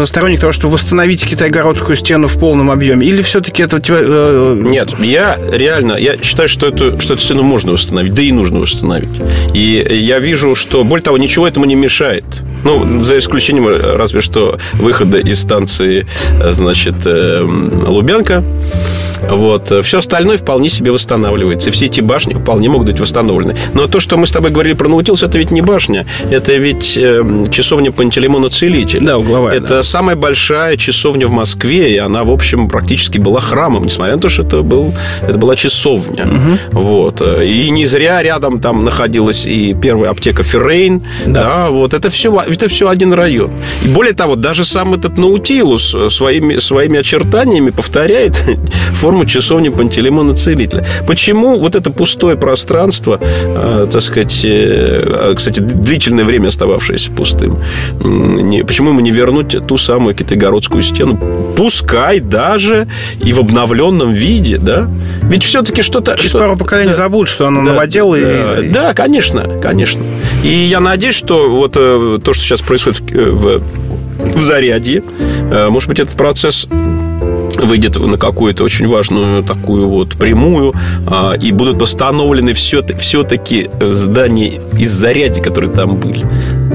сторонник 0.06 0.40
того, 0.40 0.54
чтобы 0.54 0.74
восстановить 0.74 1.26
Китай-городскую 1.26 1.96
стену 1.96 2.28
в 2.28 2.40
полном 2.40 2.72
объеме, 2.72 3.06
или 3.08 3.22
все-таки 3.22 3.64
это 3.64 3.82
тебя... 3.82 3.98
Э... 4.02 4.58
Нет, 4.60 4.94
я 5.00 5.38
реально, 5.52 5.94
я 5.94 6.18
считаю, 6.18 6.50
что 6.50 6.68
эту, 6.68 7.00
что 7.00 7.14
эту 7.14 7.24
стену 7.24 7.44
можно 7.44 7.74
восстановить, 7.74 8.14
да 8.14 8.22
и 8.22 8.32
нужно 8.32 8.60
восстановить 8.60 8.77
остановить. 8.78 9.10
И 9.54 9.86
я 9.90 10.20
вижу, 10.20 10.56
что, 10.56 10.84
более 10.84 11.04
того, 11.04 11.18
ничего 11.18 11.48
этому 11.48 11.66
не 11.66 11.76
мешает. 11.76 12.26
Ну, 12.64 13.04
за 13.04 13.18
исключением 13.18 13.68
разве 13.98 14.22
что 14.22 14.58
выхода 14.74 15.18
из 15.18 15.40
станции, 15.40 16.06
значит, 16.52 16.96
Лубянка. 17.06 18.44
Вот. 19.30 19.72
Все 19.84 20.00
остальное 20.00 20.38
вполне 20.38 20.70
себе 20.70 20.92
восстанавливается. 20.92 21.70
И 21.70 21.74
все 21.74 21.86
эти 21.86 22.02
башни 22.02 22.34
вполне 22.34 22.70
могут 22.70 22.88
быть 22.88 23.00
восстановлены. 23.00 23.56
Но 23.74 23.88
то, 23.88 24.00
что 24.00 24.18
мы 24.18 24.28
с 24.28 24.32
тобой 24.32 24.52
говорили 24.52 24.74
про 24.74 24.88
Наутилус, 24.88 25.24
это 25.24 25.38
ведь 25.38 25.52
не 25.52 25.62
башня. 25.62 26.06
Это 26.30 26.54
ведь 26.54 26.98
э, 26.98 27.24
часовня 27.52 27.92
Пантелеймона 27.92 28.50
Целителя. 28.50 29.06
Да, 29.06 29.18
угловая. 29.18 29.58
Это 29.58 29.68
да. 29.68 29.84
самая 29.84 30.16
большая 30.16 30.78
часовня 30.78 31.28
в 31.28 31.32
Москве, 31.32 31.94
и 31.94 31.98
она, 31.98 32.24
в 32.24 32.32
общем, 32.32 32.68
практически 32.70 33.18
была 33.18 33.42
храмом, 33.42 33.86
несмотря 33.86 34.16
на 34.16 34.22
то, 34.22 34.30
что 34.30 34.44
это, 34.44 34.62
был, 34.62 34.94
это 35.22 35.38
была 35.38 35.56
часовня. 35.56 36.26
Угу. 36.26 36.80
Вот. 36.80 37.22
И 37.22 37.70
не 37.70 37.86
зря 37.86 38.22
рядом 38.22 38.60
там 38.60 38.84
находилась 38.84 39.46
и 39.46 39.74
первая 39.74 40.12
аптека 40.12 40.44
Феррейн. 40.44 41.04
Да. 41.26 41.44
да. 41.44 41.70
вот. 41.70 41.94
Это 41.94 42.10
все, 42.10 42.46
это 42.48 42.68
все 42.68 42.90
один 42.90 43.14
район. 43.14 43.52
И 43.84 43.88
более 43.88 44.14
того, 44.14 44.36
даже 44.36 44.66
сам 44.66 44.94
этот 44.94 45.18
Наутилус 45.18 45.96
своими, 46.10 46.60
своими 46.60 47.00
очертаниями 47.00 47.70
повторяет 47.70 48.36
форму 48.94 49.26
часовни 49.26 49.70
Пантелеймона 49.70 50.36
Целителя. 50.36 50.86
Почему 51.08 51.60
вот 51.60 51.76
это 51.76 51.92
пустое 51.92 52.38
пространство, 52.38 53.20
э, 53.22 53.88
так 53.92 54.02
сказать, 54.02 54.42
э, 54.44 55.34
кстати, 55.36 55.60
длительное 55.60 56.26
время 56.26 56.48
остававшееся 56.48 57.12
пустым, 57.12 57.58
почему 58.00 58.90
ему 58.90 59.00
не 59.00 59.12
вернуть 59.12 59.56
ту 59.68 59.78
самую 59.78 60.16
Китайгородскую 60.16 60.84
стену? 60.84 61.20
Пускай 61.56 62.20
даже 62.20 62.88
и 63.24 63.34
в 63.34 63.40
обновленном 63.40 64.14
виде, 64.14 64.58
да? 64.58 64.88
Ведь 65.24 65.44
все-таки 65.44 65.82
что-то... 65.82 66.16
Через 66.18 66.30
что 66.30 66.40
пару 66.40 66.58
поколений 66.58 66.90
да, 66.90 66.96
забудут, 66.96 67.30
что 67.30 67.48
оно 67.48 67.64
да, 67.64 67.72
новодело. 67.72 68.18
Да, 68.18 68.60
и... 68.60 68.70
да, 68.70 68.94
конечно, 68.94 69.60
конечно. 69.62 70.04
И 70.44 70.50
я 70.50 70.80
надеюсь, 70.80 71.16
что 71.16 71.50
вот 71.50 71.74
э, 71.76 72.20
то, 72.24 72.34
что 72.34 72.37
сейчас 72.38 72.62
происходит 72.62 73.02
в, 73.02 73.60
в, 73.60 73.62
в 74.38 74.42
зарядье, 74.42 75.04
может 75.70 75.90
быть, 75.90 76.00
этот 76.00 76.16
процесс 76.16 76.68
выйдет 77.66 77.98
на 77.98 78.18
какую-то 78.18 78.64
очень 78.64 78.88
важную 78.88 79.44
такую 79.44 79.88
вот 79.88 80.16
прямую, 80.16 80.74
а, 81.08 81.34
и 81.34 81.52
будут 81.52 81.82
восстановлены 81.82 82.54
все, 82.54 82.84
все-таки 82.98 83.70
здания 83.80 84.62
из 84.78 84.92
заряди, 84.92 85.42
которые 85.42 85.72
там 85.72 85.96
были. 85.96 86.26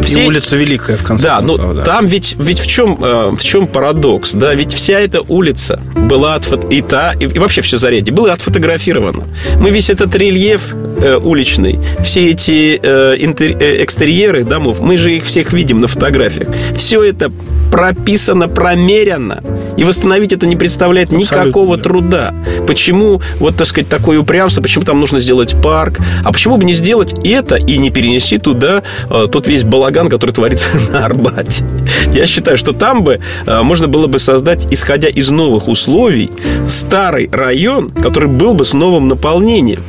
Все... 0.02 0.24
И 0.24 0.26
улица 0.26 0.56
Великая, 0.56 0.96
в 0.96 1.02
конце 1.02 1.26
да, 1.26 1.38
концов. 1.38 1.60
Ну, 1.60 1.74
да, 1.74 1.82
там 1.82 2.06
ведь, 2.06 2.36
ведь 2.38 2.58
в, 2.58 2.66
чем, 2.66 2.98
э, 3.00 3.30
в 3.36 3.42
чем 3.42 3.66
парадокс? 3.66 4.32
Да, 4.32 4.54
ведь 4.54 4.72
вся 4.72 5.00
эта 5.00 5.20
улица 5.22 5.80
была 5.94 6.34
отфото... 6.34 6.66
и 6.68 6.80
та, 6.80 7.12
и, 7.12 7.24
и 7.24 7.38
вообще 7.38 7.60
все 7.60 7.78
заряди 7.78 8.10
было 8.10 8.32
отфотографировано. 8.32 9.24
Мы 9.58 9.70
весь 9.70 9.90
этот 9.90 10.14
рельеф 10.16 10.74
э, 11.00 11.16
уличный, 11.16 11.78
все 12.02 12.30
эти 12.30 12.80
э, 12.82 13.16
интер... 13.18 13.56
э, 13.60 13.84
экстерьеры 13.84 14.44
домов, 14.44 14.80
мы 14.80 14.96
же 14.96 15.16
их 15.16 15.24
всех 15.24 15.52
видим 15.52 15.80
на 15.80 15.88
фотографиях. 15.88 16.48
Все 16.76 17.02
это 17.02 17.30
прописано, 17.70 18.48
промерено. 18.48 19.42
И 19.76 19.84
восстановить 19.84 20.32
это 20.32 20.46
не 20.46 20.56
представляет 20.56 21.12
никакого 21.12 21.74
Абсолютно. 21.74 21.82
труда. 21.82 22.34
Почему, 22.66 23.20
вот, 23.38 23.56
так 23.56 23.66
сказать, 23.66 23.88
такое 23.88 24.18
упрямство, 24.18 24.62
почему 24.62 24.84
там 24.84 25.00
нужно 25.00 25.18
сделать 25.18 25.54
парк, 25.62 25.98
а 26.24 26.32
почему 26.32 26.56
бы 26.56 26.64
не 26.64 26.74
сделать 26.74 27.14
это 27.24 27.56
и 27.56 27.78
не 27.78 27.90
перенести 27.90 28.38
туда 28.38 28.82
э, 29.10 29.26
тот 29.30 29.46
весь 29.46 29.64
балаган, 29.64 30.08
который 30.08 30.32
творится 30.32 30.68
на 30.92 31.06
Арбате. 31.06 31.64
Я 32.12 32.26
считаю, 32.26 32.56
что 32.56 32.72
там 32.72 33.02
бы 33.02 33.20
э, 33.46 33.62
можно 33.62 33.88
было 33.88 34.06
бы 34.06 34.18
создать, 34.18 34.66
исходя 34.70 35.08
из 35.08 35.30
новых 35.30 35.68
условий, 35.68 36.30
старый 36.68 37.28
район, 37.32 37.90
который 37.90 38.28
был 38.28 38.54
бы 38.54 38.64
с 38.64 38.74
новым 38.74 39.08
наполнением. 39.08 39.80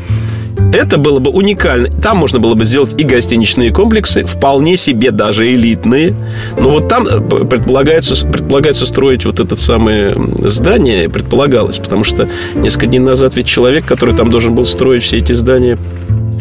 Это 0.73 0.97
было 0.97 1.19
бы 1.19 1.29
уникально. 1.29 1.89
Там 1.89 2.17
можно 2.17 2.39
было 2.39 2.55
бы 2.55 2.65
сделать 2.65 2.95
и 2.97 3.03
гостиничные 3.03 3.71
комплексы, 3.71 4.25
вполне 4.25 4.75
себе 4.75 5.11
даже 5.11 5.47
элитные. 5.53 6.15
Но 6.57 6.71
вот 6.71 6.89
там 6.89 7.07
э, 7.07 7.19
предполагается, 7.21 8.25
предполагается 8.25 8.85
строить 8.85 9.25
вот 9.25 9.39
это 9.39 9.55
самое 9.55 10.17
здание, 10.39 11.09
предполагалось, 11.09 11.77
потому 11.77 12.03
что 12.03 12.27
несколько 12.55 12.87
дней 12.87 12.99
назад 12.99 13.35
ведь 13.35 13.47
человек, 13.47 13.85
который 13.85 14.15
там 14.15 14.31
должен 14.31 14.55
был 14.55 14.65
строить 14.65 15.03
все 15.03 15.17
эти 15.17 15.33
здания, 15.33 15.77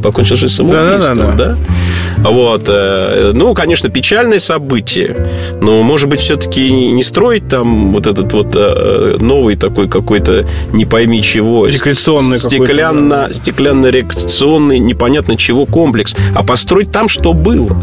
покончил 0.02 0.36
жизнь 0.36 0.54
самоубийством, 0.54 1.16
да? 1.16 1.24
да, 1.24 1.32
да, 1.36 1.54
да. 1.54 1.56
Вот. 2.22 2.64
Э, 2.68 3.32
ну, 3.34 3.54
конечно, 3.54 3.88
печальное 3.88 4.38
событие. 4.38 5.16
Но, 5.60 5.82
может 5.82 6.08
быть, 6.08 6.20
все-таки 6.20 6.70
не 6.70 7.02
строить 7.02 7.48
там 7.48 7.92
вот 7.92 8.06
этот 8.06 8.32
вот 8.32 8.54
э, 8.54 9.16
новый 9.18 9.56
такой 9.56 9.88
какой-то 9.88 10.46
не 10.72 10.84
пойми 10.84 11.22
чего. 11.22 11.66
Рекреационный 11.66 12.38
стеклянно, 12.38 13.28
да. 13.28 13.32
Стеклянно-рекреационный, 13.32 14.78
непонятно 14.78 15.36
чего 15.36 15.66
комплекс. 15.66 16.14
А 16.34 16.42
построить 16.42 16.92
там, 16.92 17.08
что 17.08 17.32
было. 17.32 17.76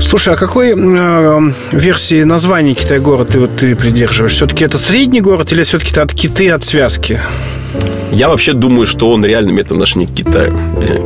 Слушай, 0.00 0.34
а 0.34 0.36
какой 0.36 0.74
э, 0.76 1.52
версии 1.70 2.22
названия 2.24 2.74
Китай-город 2.74 3.28
ты, 3.28 3.40
вот, 3.40 3.56
ты 3.56 3.74
придерживаешь? 3.74 4.32
Все-таки 4.32 4.64
это 4.64 4.76
средний 4.76 5.20
город 5.20 5.52
или 5.52 5.62
все-таки 5.62 5.92
это 5.92 6.02
от 6.02 6.12
Киты, 6.12 6.50
от 6.50 6.64
связки? 6.64 7.20
Я 8.12 8.28
вообще 8.28 8.52
думаю, 8.52 8.86
что 8.86 9.10
он 9.10 9.24
реально 9.24 9.50
имеет 9.50 9.70
отношение 9.70 10.06
к 10.06 10.12
Китаю. 10.12 10.52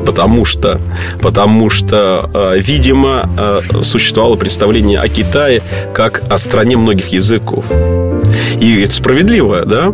Потому 0.05 0.45
что, 0.45 0.81
потому 1.21 1.71
что 1.71 2.29
э, 2.35 2.59
видимо, 2.59 3.29
э, 3.39 3.61
существовало 3.83 4.37
представление 4.37 4.99
о 4.99 5.09
Китае 5.09 5.63
как 5.95 6.23
о 6.29 6.37
стране 6.37 6.77
многих 6.77 7.09
языков. 7.09 7.65
И 8.61 8.83
это 8.83 8.93
справедливо, 8.93 9.65
да? 9.65 9.93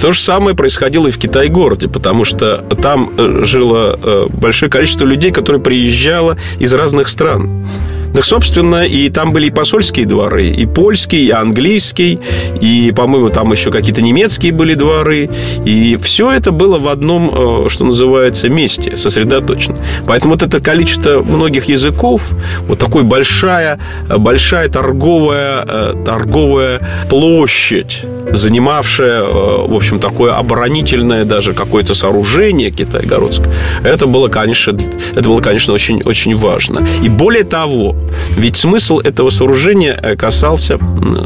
То 0.00 0.12
же 0.12 0.20
самое 0.20 0.56
происходило 0.56 1.08
и 1.08 1.10
в 1.10 1.18
Китай-городе, 1.18 1.88
потому 1.88 2.24
что 2.24 2.64
там 2.80 3.10
э, 3.16 3.42
жило 3.44 3.98
большое 4.28 4.70
количество 4.70 5.04
людей, 5.04 5.32
которые 5.32 5.60
приезжало 5.60 6.38
из 6.58 6.72
разных 6.72 7.08
стран. 7.08 7.66
Так, 8.14 8.24
собственно, 8.24 8.86
и 8.86 9.08
там 9.08 9.32
были 9.32 9.48
и 9.48 9.50
посольские 9.50 10.06
дворы, 10.06 10.48
и 10.48 10.66
польский, 10.66 11.26
и 11.26 11.30
английский, 11.32 12.20
и, 12.60 12.92
по-моему, 12.96 13.28
там 13.28 13.50
еще 13.50 13.72
какие-то 13.72 14.02
немецкие 14.02 14.52
были 14.52 14.74
дворы. 14.74 15.28
И 15.64 15.98
все 16.00 16.30
это 16.30 16.52
было 16.52 16.78
в 16.78 16.86
одном, 16.86 17.64
э, 17.66 17.68
что 17.68 17.84
называется, 17.84 18.48
месте 18.48 18.96
сосредоточено. 18.96 19.78
Поэтому 20.06 20.34
вот 20.34 20.44
это 20.44 20.60
количество 20.60 21.24
многих 21.24 21.64
языков, 21.64 22.22
вот 22.68 22.78
такой 22.78 23.02
большая, 23.02 23.80
большая 24.08 24.68
торговая, 24.68 25.64
э, 25.66 25.94
торговая 26.06 26.80
площадь, 27.10 28.04
занимавшая, 28.30 29.22
э, 29.22 29.66
в 29.66 29.74
общем, 29.74 29.98
такое 29.98 30.34
оборонительное 30.34 31.24
даже 31.24 31.52
какое-то 31.52 31.94
сооружение 31.94 32.70
Китайгородское, 32.70 33.52
это 33.82 34.06
было, 34.06 34.28
конечно, 34.28 34.78
это 35.16 35.28
было, 35.28 35.40
конечно, 35.40 35.74
очень, 35.74 36.00
очень 36.04 36.36
важно. 36.36 36.86
И 37.02 37.08
более 37.08 37.44
того, 37.44 37.96
ведь 38.36 38.56
смысл 38.56 38.98
этого 38.98 39.30
сооружения 39.30 39.98
э, 40.00 40.16
касался, 40.16 40.78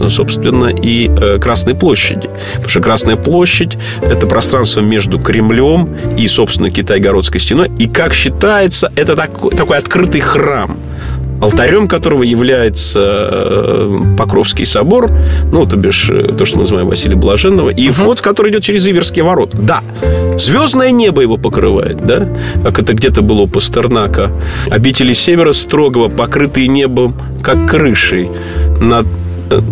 собственно, 0.09 0.67
и 0.67 1.09
э, 1.09 1.39
Красной 1.41 1.75
площади. 1.75 2.31
Потому 2.55 2.69
что 2.69 2.81
Красная 2.81 3.17
площадь– 3.17 3.77
это 4.03 4.27
пространство 4.27 4.81
между 4.81 5.19
Кремлем 5.19 5.89
и, 6.17 6.29
собственно, 6.29 6.71
Китай-городской 6.71 7.41
стеной. 7.41 7.71
И, 7.79 7.89
как 7.89 8.15
считается, 8.15 8.93
это 8.97 9.17
такой, 9.17 9.51
такой 9.57 9.79
открытый 9.79 10.21
храм– 10.21 10.77
алтарем 11.41 11.89
которого 11.89 12.23
является 12.23 13.29
э, 13.31 13.99
Покровский 14.17 14.67
собор, 14.67 15.11
ну, 15.53 15.67
то 15.67 15.77
бишь, 15.77 16.09
э, 16.11 16.33
то, 16.37 16.45
что 16.45 16.57
мы 16.57 16.63
называем 16.63 16.89
Василия 16.89 17.17
Блаженного, 17.17 17.71
и 17.71 17.89
uh-huh. 17.89 17.93
вход, 17.93 18.21
который 18.21 18.51
идет 18.51 18.63
через 18.63 18.87
Иверские 18.87 19.25
ворота. 19.25 19.57
Да, 19.59 19.83
звездное 20.37 20.91
небо 20.91 21.23
его 21.23 21.37
покрывает, 21.37 22.05
да, 22.05 22.29
как 22.63 22.79
это 22.79 22.95
где-то 22.95 23.23
было 23.23 23.43
у 23.43 23.47
Пастернака. 23.47 24.31
Обители 24.71 25.13
севера 25.13 25.53
строгого, 25.53 26.09
покрытые 26.09 26.69
небом, 26.69 27.15
как 27.43 27.69
крышей 27.69 28.31
над 28.81 29.07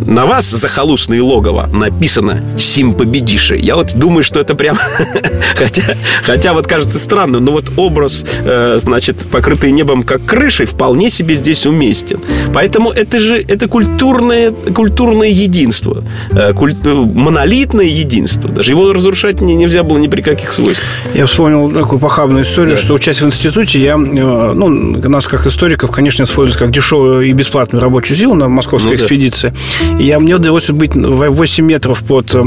на 0.07 0.27
вас, 0.27 0.51
захолустные 0.51 1.21
логово, 1.21 1.69
написано 1.73 2.43
«Сим 2.59 2.95
победиши». 2.95 3.57
Я 3.57 3.77
вот 3.77 3.95
думаю, 3.95 4.25
что 4.25 4.41
это 4.41 4.55
прям... 4.55 4.79
хотя, 5.57 5.83
хотя 6.25 6.53
вот 6.53 6.67
кажется 6.67 6.99
странным, 6.99 7.45
но 7.45 7.53
вот 7.53 7.73
образ, 7.77 8.25
э, 8.45 8.79
значит, 8.81 9.27
покрытый 9.31 9.73
небом 9.73 10.03
как 10.03 10.25
крышей, 10.25 10.67
вполне 10.67 11.11
себе 11.11 11.35
здесь 11.35 11.67
уместен. 11.67 12.21
Поэтому 12.55 12.91
это 12.91 13.21
же 13.21 13.45
это 13.47 13.69
культурное, 13.69 14.51
культурное 14.51 15.29
единство, 15.29 16.05
э, 16.33 16.53
культ, 16.53 16.79
э, 16.85 16.95
монолитное 16.95 17.87
единство. 17.87 18.51
Даже 18.51 18.73
его 18.73 18.93
разрушать 18.93 19.41
не, 19.41 19.55
нельзя 19.55 19.83
было 19.83 19.99
ни 19.99 20.09
при 20.09 20.23
каких 20.23 20.53
свойствах. 20.53 20.89
Я 21.15 21.27
вспомнил 21.27 21.71
такую 21.71 21.99
похабную 21.99 22.45
историю, 22.45 22.77
да. 22.77 22.83
что 22.83 22.95
учась 22.95 23.21
в 23.21 23.27
институте, 23.27 23.79
я, 23.79 23.95
э, 23.95 23.97
ну, 23.97 24.69
нас 24.69 25.27
как 25.27 25.47
историков, 25.47 25.91
конечно, 25.91 26.23
используют 26.23 26.59
как 26.59 26.71
дешевую 26.71 27.23
и 27.23 27.33
бесплатную 27.33 27.83
рабочую 27.83 28.17
силу 28.17 28.35
на 28.35 28.49
московской 28.49 28.93
ну, 28.93 28.97
экспедиции. 28.97 29.49
Да. 29.49 29.57
Я, 29.99 30.19
мне 30.19 30.35
удалось 30.35 30.69
быть 30.71 30.95
8 30.95 31.65
метров 31.65 32.03
под 32.03 32.35
э, 32.35 32.39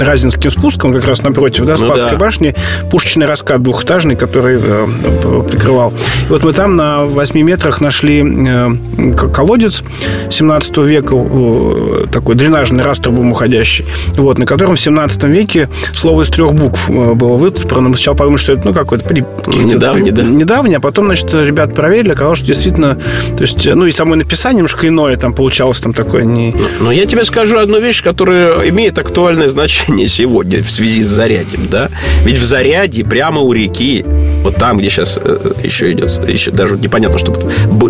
Разинским 0.00 0.50
спуском, 0.50 0.92
как 0.92 1.04
раз 1.06 1.22
напротив, 1.22 1.64
да, 1.64 1.76
Спасской 1.76 2.12
ну, 2.12 2.18
да. 2.18 2.24
башни, 2.24 2.54
пушечный 2.90 3.26
раскат 3.26 3.62
двухэтажный, 3.62 4.16
который 4.16 4.60
э, 4.62 4.86
прикрывал. 5.48 5.92
И 6.28 6.32
вот 6.32 6.44
мы 6.44 6.52
там 6.52 6.76
на 6.76 7.04
8 7.04 7.40
метрах 7.40 7.80
нашли 7.80 8.24
э, 8.24 8.68
колодец 9.32 9.82
17 10.30 10.78
века, 10.78 11.14
э, 11.16 12.06
такой 12.10 12.34
дренажный 12.34 12.84
раструбом 12.84 13.32
уходящий, 13.32 13.84
вот, 14.16 14.38
на 14.38 14.46
котором 14.46 14.76
в 14.76 14.80
17 14.80 15.24
веке 15.24 15.68
слово 15.94 16.22
из 16.22 16.28
трех 16.28 16.54
букв 16.54 16.88
э, 16.88 17.14
было 17.14 17.36
выцеплено. 17.36 17.88
Мы 17.88 17.96
сначала 17.96 18.16
подумали, 18.16 18.40
что 18.40 18.52
это, 18.52 18.66
ну, 18.66 18.74
какой-то 18.74 19.04
при... 19.04 19.24
недавний, 19.46 20.10
да? 20.10 20.22
недавний, 20.22 20.74
а 20.74 20.80
потом, 20.80 21.06
значит, 21.06 21.32
ребят 21.34 21.74
проверили, 21.74 22.12
оказалось, 22.12 22.38
что 22.38 22.46
действительно, 22.46 22.96
то 23.36 23.42
есть, 23.42 23.66
ну, 23.66 23.86
и 23.86 23.92
само 23.92 24.14
написание 24.14 24.58
немножко 24.58 24.88
иное 24.88 25.16
там 25.16 25.32
получалось, 25.32 25.80
там 25.80 25.92
такое 25.92 26.24
не... 26.34 26.54
Но, 26.80 26.92
я 26.92 27.06
тебе 27.06 27.24
скажу 27.24 27.58
одну 27.58 27.80
вещь, 27.80 28.02
которая 28.02 28.68
имеет 28.68 28.98
актуальное 28.98 29.48
значение 29.48 30.08
сегодня 30.20 30.62
в 30.62 30.70
связи 30.70 31.02
с 31.02 31.08
зарядьем, 31.08 31.66
да? 31.70 31.88
Ведь 32.24 32.38
в 32.38 32.44
заряде 32.44 33.04
прямо 33.04 33.40
у 33.40 33.52
реки, 33.52 34.04
вот 34.42 34.56
там, 34.56 34.78
где 34.78 34.90
сейчас 34.90 35.18
э, 35.22 35.52
еще 35.62 35.92
идет, 35.92 36.20
еще 36.28 36.50
даже 36.50 36.76
непонятно, 36.76 37.18
что 37.18 37.36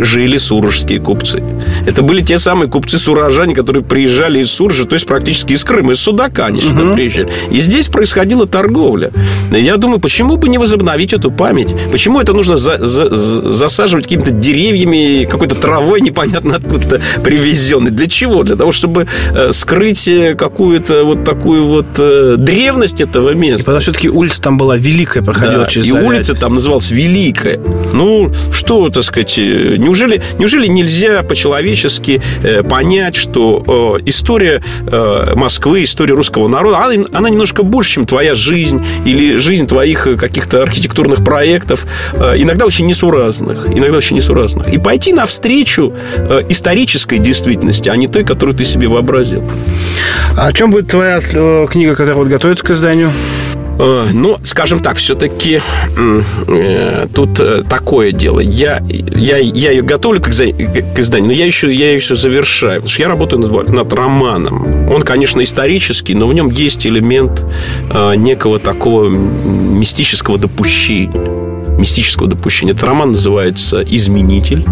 жили 0.02 0.36
сурожские 0.36 1.00
купцы. 1.00 1.42
Это 1.86 2.02
были 2.02 2.20
те 2.20 2.38
самые 2.38 2.68
купцы-сурожане, 2.68 3.54
которые 3.54 3.84
приезжали 3.84 4.40
из 4.40 4.50
Суржа, 4.50 4.84
то 4.84 4.94
есть 4.94 5.06
практически 5.06 5.52
из 5.52 5.64
Крыма, 5.64 5.92
из 5.92 6.00
Судака 6.00 6.46
они 6.46 6.60
сюда 6.60 6.84
угу. 6.84 6.94
приезжали. 6.94 7.28
И 7.50 7.60
здесь 7.60 7.88
происходила 7.88 8.46
торговля. 8.46 9.10
Я 9.50 9.76
думаю, 9.76 10.00
почему 10.00 10.36
бы 10.36 10.48
не 10.48 10.58
возобновить 10.58 11.12
эту 11.12 11.30
память? 11.30 11.74
Почему 11.90 12.20
это 12.20 12.32
нужно 12.32 12.56
за, 12.56 12.78
за, 12.78 13.10
засаживать 13.10 14.04
какими-то 14.04 14.30
деревьями, 14.30 15.26
какой-то 15.30 15.54
травой 15.54 16.00
непонятно 16.00 16.56
откуда 16.56 17.00
привезенной? 17.22 17.90
Для 17.90 18.06
чего? 18.08 18.29
Для 18.44 18.56
того, 18.56 18.72
чтобы 18.72 19.06
э, 19.34 19.52
скрыть 19.52 20.08
э, 20.08 20.34
какую-то 20.34 21.04
вот 21.04 21.24
такую 21.24 21.64
вот 21.64 21.86
э, 21.98 22.36
древность 22.38 23.00
этого 23.00 23.34
места. 23.34 23.62
И 23.62 23.64
потому 23.64 23.80
все-таки 23.80 24.08
улица 24.08 24.42
там 24.42 24.56
была 24.56 24.76
великая, 24.76 25.22
проходила 25.22 25.64
да, 25.64 25.66
через 25.66 25.88
И 25.88 25.92
улица 25.92 26.34
там 26.34 26.54
называлась 26.54 26.90
Великая. 26.90 27.58
Ну, 27.92 28.30
что, 28.52 28.88
так 28.90 29.02
сказать, 29.04 29.36
неужели, 29.36 30.22
неужели 30.38 30.66
нельзя 30.66 31.22
по-человечески 31.22 32.22
понять, 32.68 33.16
что 33.16 33.98
история 34.06 34.62
Москвы, 35.34 35.84
история 35.84 36.14
русского 36.14 36.48
народа, 36.48 36.78
она, 36.78 37.04
она 37.12 37.30
немножко 37.30 37.62
больше, 37.62 37.92
чем 37.92 38.06
твоя 38.06 38.34
жизнь 38.34 38.84
или 39.04 39.36
жизнь 39.36 39.66
твоих 39.66 40.08
каких-то 40.18 40.62
архитектурных 40.62 41.24
проектов, 41.24 41.86
иногда 42.14 42.64
очень 42.64 42.86
несуразных, 42.86 43.68
иногда 43.68 43.98
очень 43.98 44.16
несуразных. 44.16 44.72
И 44.72 44.78
пойти 44.78 45.12
навстречу 45.12 45.92
исторической 46.48 47.18
действительности, 47.18 47.88
а 47.88 47.96
не 47.96 48.08
той, 48.08 48.19
которую 48.24 48.56
ты 48.56 48.64
себе 48.64 48.88
вообразил. 48.88 49.42
А 50.36 50.46
о 50.46 50.52
чем 50.52 50.70
будет 50.70 50.88
твоя 50.88 51.18
э, 51.20 51.66
книга, 51.70 51.94
которая 51.94 52.16
вот 52.16 52.28
готовится 52.28 52.64
к 52.64 52.70
изданию? 52.70 53.10
Э, 53.80 54.06
ну, 54.12 54.36
скажем 54.42 54.80
так, 54.80 54.96
все-таки 54.96 55.60
э, 56.48 57.06
тут 57.14 57.40
э, 57.40 57.62
такое 57.68 58.12
дело. 58.12 58.40
Я, 58.40 58.82
я, 58.88 59.38
я 59.38 59.70
ее 59.70 59.82
готовлю 59.82 60.20
к, 60.20 60.26
к 60.26 60.98
изданию, 60.98 61.28
но 61.28 61.32
я 61.32 61.46
еще, 61.46 61.72
я 61.72 61.92
еще 61.92 62.14
завершаю. 62.14 62.76
Потому 62.76 62.90
что 62.90 63.02
я 63.02 63.08
работаю 63.08 63.40
над, 63.40 63.70
над 63.70 63.92
романом. 63.92 64.90
Он, 64.90 65.00
конечно, 65.02 65.42
исторический, 65.42 66.14
но 66.14 66.26
в 66.26 66.34
нем 66.34 66.50
есть 66.50 66.86
элемент 66.86 67.42
э, 67.90 68.16
некого 68.16 68.58
такого 68.58 69.08
мистического 69.08 70.38
допущения 70.38 71.49
мистического 71.80 72.28
допущения. 72.28 72.72
Этот 72.72 72.84
роман 72.84 73.12
называется 73.12 73.82
«Изменитель». 73.82 74.64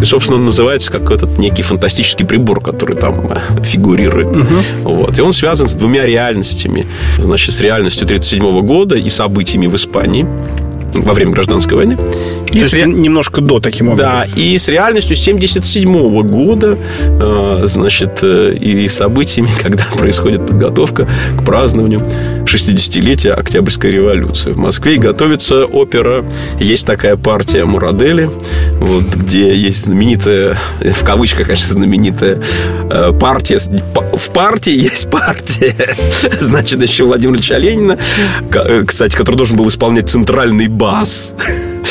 И, 0.00 0.04
собственно, 0.04 0.38
он 0.38 0.46
называется 0.46 0.90
как 0.90 1.10
этот 1.10 1.38
некий 1.38 1.62
фантастический 1.62 2.26
прибор, 2.26 2.60
который 2.60 2.96
там 2.96 3.30
э, 3.30 3.62
фигурирует. 3.64 4.36
Угу. 4.36 4.54
Вот. 4.82 5.18
И 5.18 5.22
он 5.22 5.32
связан 5.32 5.68
с 5.68 5.74
двумя 5.74 6.06
реальностями. 6.06 6.86
Значит, 7.18 7.54
с 7.54 7.60
реальностью 7.60 8.04
1937 8.04 8.66
года 8.66 8.96
и 8.96 9.08
событиями 9.08 9.66
в 9.66 9.76
Испании 9.76 10.26
во 10.94 11.12
время 11.12 11.32
гражданской 11.32 11.76
войны. 11.76 11.96
И 12.52 12.60
То 12.60 12.68
с 12.68 12.72
ре... 12.72 12.84
немножко 12.84 13.40
до 13.40 13.58
таким 13.58 13.88
образом. 13.88 14.12
Да, 14.12 14.26
и 14.36 14.56
с 14.56 14.68
реальностью 14.68 15.16
77 15.16 16.22
года, 16.22 16.78
э, 17.02 17.62
значит, 17.64 18.20
э, 18.22 18.54
и 18.54 18.88
событиями, 18.88 19.48
когда 19.62 19.84
происходит 19.96 20.46
подготовка 20.46 21.08
к 21.36 21.44
празднованию 21.44 22.00
60-летия 22.44 23.32
Октябрьской 23.32 23.90
революции. 23.90 24.52
В 24.52 24.58
Москве 24.58 24.96
готовится 24.96 25.64
опера. 25.64 26.24
Есть 26.60 26.86
такая 26.86 27.16
партия 27.16 27.64
Мурадели, 27.64 28.30
вот, 28.78 29.04
где 29.14 29.54
есть 29.54 29.84
знаменитая, 29.84 30.56
в 30.80 31.04
кавычках, 31.04 31.46
конечно, 31.46 31.68
знаменитая 31.68 32.40
э, 32.90 33.12
партия. 33.18 33.58
В 34.16 34.30
партии 34.30 34.72
есть 34.72 35.10
партия. 35.10 35.74
Значит, 36.40 36.82
еще 36.82 37.04
Владимира 37.04 37.36
Ильича 37.36 37.56
Ленина, 37.56 37.98
кстати, 38.86 39.16
который 39.16 39.36
должен 39.36 39.56
был 39.56 39.68
исполнять 39.68 40.08
центральный 40.08 40.68
бас. 40.84 41.32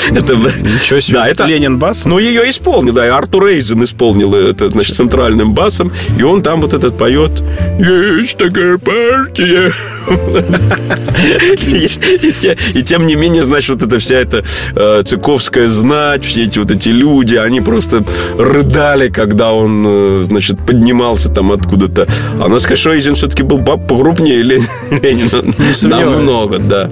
Это, 0.10 0.36
Ничего 0.36 1.00
себе, 1.00 1.20
да, 1.20 1.28
это, 1.28 1.46
Ленин 1.46 1.78
бас? 1.78 2.06
Ну, 2.06 2.20
ее 2.20 2.50
исполнил, 2.50 2.94
да, 2.94 3.06
и 3.06 3.10
Артур 3.10 3.48
Рейзен 3.48 3.84
исполнил 3.84 4.34
это, 4.36 4.70
значит, 4.70 4.96
центральным 4.96 5.54
басом, 5.54 5.92
и 6.18 6.24
он 6.24 6.42
там 6.42 6.62
вот 6.62 6.74
этот 6.74 6.98
поет 6.98 7.32
«Есть 7.80 8.38
такая 8.38 8.78
партия». 8.78 9.72
И 12.74 12.84
тем 12.84 13.06
не 13.06 13.16
менее, 13.16 13.44
значит, 13.44 13.70
вот 13.70 13.84
эта 13.84 14.00
вся 14.00 14.18
эта 14.18 14.44
э, 14.76 15.04
цыковская 15.06 15.68
знать, 15.68 16.26
все 16.26 16.44
эти 16.44 16.60
вот 16.60 16.72
эти 16.72 16.90
люди, 16.90 17.36
они 17.36 17.62
просто 17.62 18.04
рыдали, 18.38 19.10
когда 19.10 19.54
он, 19.54 19.84
э, 19.86 20.24
значит, 20.26 20.60
поднимался 20.60 21.30
там 21.30 21.52
откуда-то. 21.52 22.08
А 22.36 22.48
надо 22.48 22.60
сказать, 22.60 22.80
что 22.80 22.92
Рейзен 22.92 23.16
все-таки 23.16 23.44
был 23.44 23.60
погрупнее 23.60 24.42
Ленина. 24.42 25.44
Намного, 25.84 26.60
да. 26.60 26.90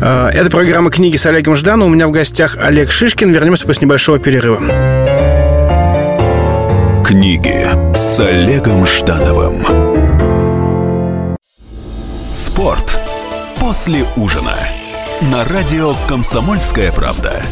А, 0.00 0.30
это 0.30 0.50
программа 0.50 0.90
«Книги 0.90 1.16
с 1.16 1.26
Олегом 1.26 1.56
Жданом». 1.56 1.88
У 1.88 1.94
меня 1.94 2.06
в 2.06 2.12
гостях 2.12 2.47
Олег 2.56 2.90
Шишкин. 2.90 3.30
Вернемся 3.30 3.66
после 3.66 3.86
небольшого 3.86 4.18
перерыва. 4.18 4.58
Книги 7.04 7.68
с 7.94 8.20
Олегом 8.20 8.86
Ждановым. 8.86 9.64
Спорт 12.28 12.98
после 13.58 14.04
ужина. 14.16 14.54
На 15.32 15.44
радио 15.44 15.94
«Комсомольская 16.06 16.92
правда». 16.92 17.42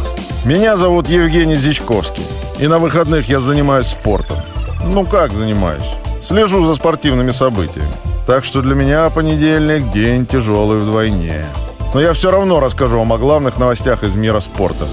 Меня 0.45 0.77
зовут 0.77 1.09
Евгений 1.09 1.55
Зичковский. 1.55 2.23
И 2.59 2.67
на 2.67 2.79
выходных 2.79 3.27
я 3.27 3.39
занимаюсь 3.39 3.87
спортом. 3.87 4.37
Ну 4.85 5.05
как 5.05 5.33
занимаюсь? 5.33 5.89
Слежу 6.23 6.63
за 6.65 6.73
спортивными 6.75 7.31
событиями. 7.31 7.91
Так 8.25 8.45
что 8.45 8.61
для 8.61 8.75
меня 8.75 9.09
понедельник– 9.09 9.91
день 9.93 10.25
тяжелый 10.25 10.79
вдвойне. 10.79 11.45
Но 11.93 12.01
я 12.01 12.13
все 12.13 12.31
равно 12.31 12.59
расскажу 12.59 12.99
вам 12.99 13.13
о 13.13 13.17
главных 13.17 13.57
новостях 13.57 14.03
из 14.03 14.15
мира 14.15 14.39
спорта. 14.39 14.85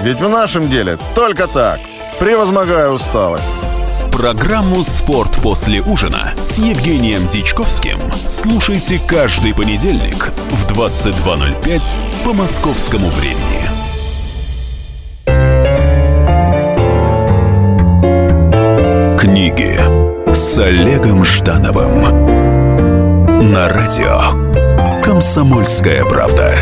Ведь 0.00 0.20
в 0.20 0.28
нашем 0.28 0.68
деле 0.68 0.98
только 1.14 1.46
так, 1.46 1.80
превозмогая 2.18 2.90
усталость. 2.90 3.44
Программу 4.12 4.84
«Спорт 4.84 5.32
после 5.42 5.80
ужина» 5.80 6.34
с 6.40 6.58
Евгением 6.58 7.26
Дичковским 7.26 7.98
слушайте 8.26 9.00
каждый 9.04 9.52
понедельник 9.52 10.30
в 10.50 10.70
22.05 10.72 11.82
по 12.24 12.32
московскому 12.32 13.08
времени. 13.08 13.64
Книги 19.18 19.80
с 20.32 20.58
Олегом 20.58 21.24
Ждановым 21.24 22.02
на 23.52 23.68
радио 23.68 24.43
«Комсомольская 25.04 26.02
правда». 26.04 26.56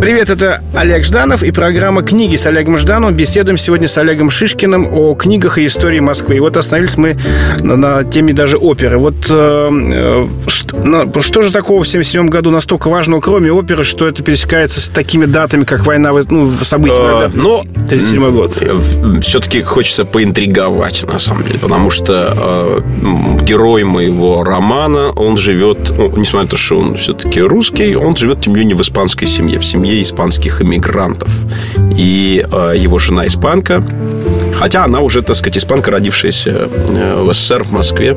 Привет, 0.00 0.30
это 0.30 0.62
Олег 0.74 1.04
Жданов 1.04 1.42
и 1.42 1.50
программа 1.50 2.02
«Книги» 2.02 2.36
с 2.36 2.46
Олегом 2.46 2.78
Ждановым. 2.78 3.14
Беседуем 3.14 3.58
сегодня 3.58 3.86
с 3.86 3.98
Олегом 3.98 4.30
Шишкиным 4.30 4.88
о 4.90 5.14
книгах 5.14 5.58
и 5.58 5.66
истории 5.66 6.00
Москвы. 6.00 6.36
И 6.36 6.40
вот 6.40 6.56
остановились 6.56 6.96
мы 6.96 7.18
на, 7.58 7.76
на 7.76 8.02
теме 8.02 8.32
даже 8.32 8.56
оперы. 8.56 8.96
Вот 8.96 9.26
э, 9.28 10.26
э 10.84 11.20
что, 11.20 11.42
же 11.42 11.52
такого 11.52 11.82
в 11.82 11.88
1977 11.88 12.28
году 12.28 12.50
настолько 12.50 12.88
важного, 12.88 13.20
кроме 13.20 13.52
оперы, 13.52 13.84
что 13.84 14.06
это 14.06 14.22
пересекается 14.22 14.80
с 14.80 14.88
такими 14.88 15.26
датами, 15.26 15.64
как 15.64 15.86
война, 15.86 16.12
ну, 16.30 16.50
события, 16.62 17.26
э, 17.26 17.30
Но 17.34 17.64
37 17.88 18.30
год? 18.30 18.58
Все-таки 19.22 19.62
хочется 19.62 20.04
поинтриговать, 20.04 21.04
на 21.12 21.18
самом 21.18 21.44
деле, 21.44 21.58
потому 21.58 21.90
что 21.90 22.34
э, 22.36 23.42
герой 23.42 23.84
моего 23.84 24.44
романа, 24.44 25.10
он 25.10 25.36
живет, 25.36 25.92
ну, 25.96 26.16
несмотря 26.16 26.44
на 26.44 26.48
то, 26.48 26.56
что 26.56 26.78
он 26.78 26.96
все-таки 26.96 27.40
русский, 27.40 27.96
он 27.96 28.16
живет, 28.16 28.40
тем 28.40 28.54
не 28.54 28.60
менее, 28.60 28.76
в 28.76 28.82
испанской 28.82 29.26
семье, 29.26 29.58
в 29.58 29.64
семье 29.64 29.80
семье 29.80 30.02
испанских 30.02 30.62
иммигрантов. 30.62 31.28
И 31.96 32.44
э, 32.50 32.74
его 32.76 32.98
жена 32.98 33.26
испанка, 33.26 33.84
хотя 34.54 34.84
она 34.84 35.00
уже, 35.00 35.22
так 35.22 35.36
сказать, 35.36 35.58
испанка, 35.58 35.90
родившаяся 35.90 36.50
э, 36.50 37.22
в 37.22 37.32
СССР 37.32 37.64
в 37.64 37.72
Москве, 37.72 38.16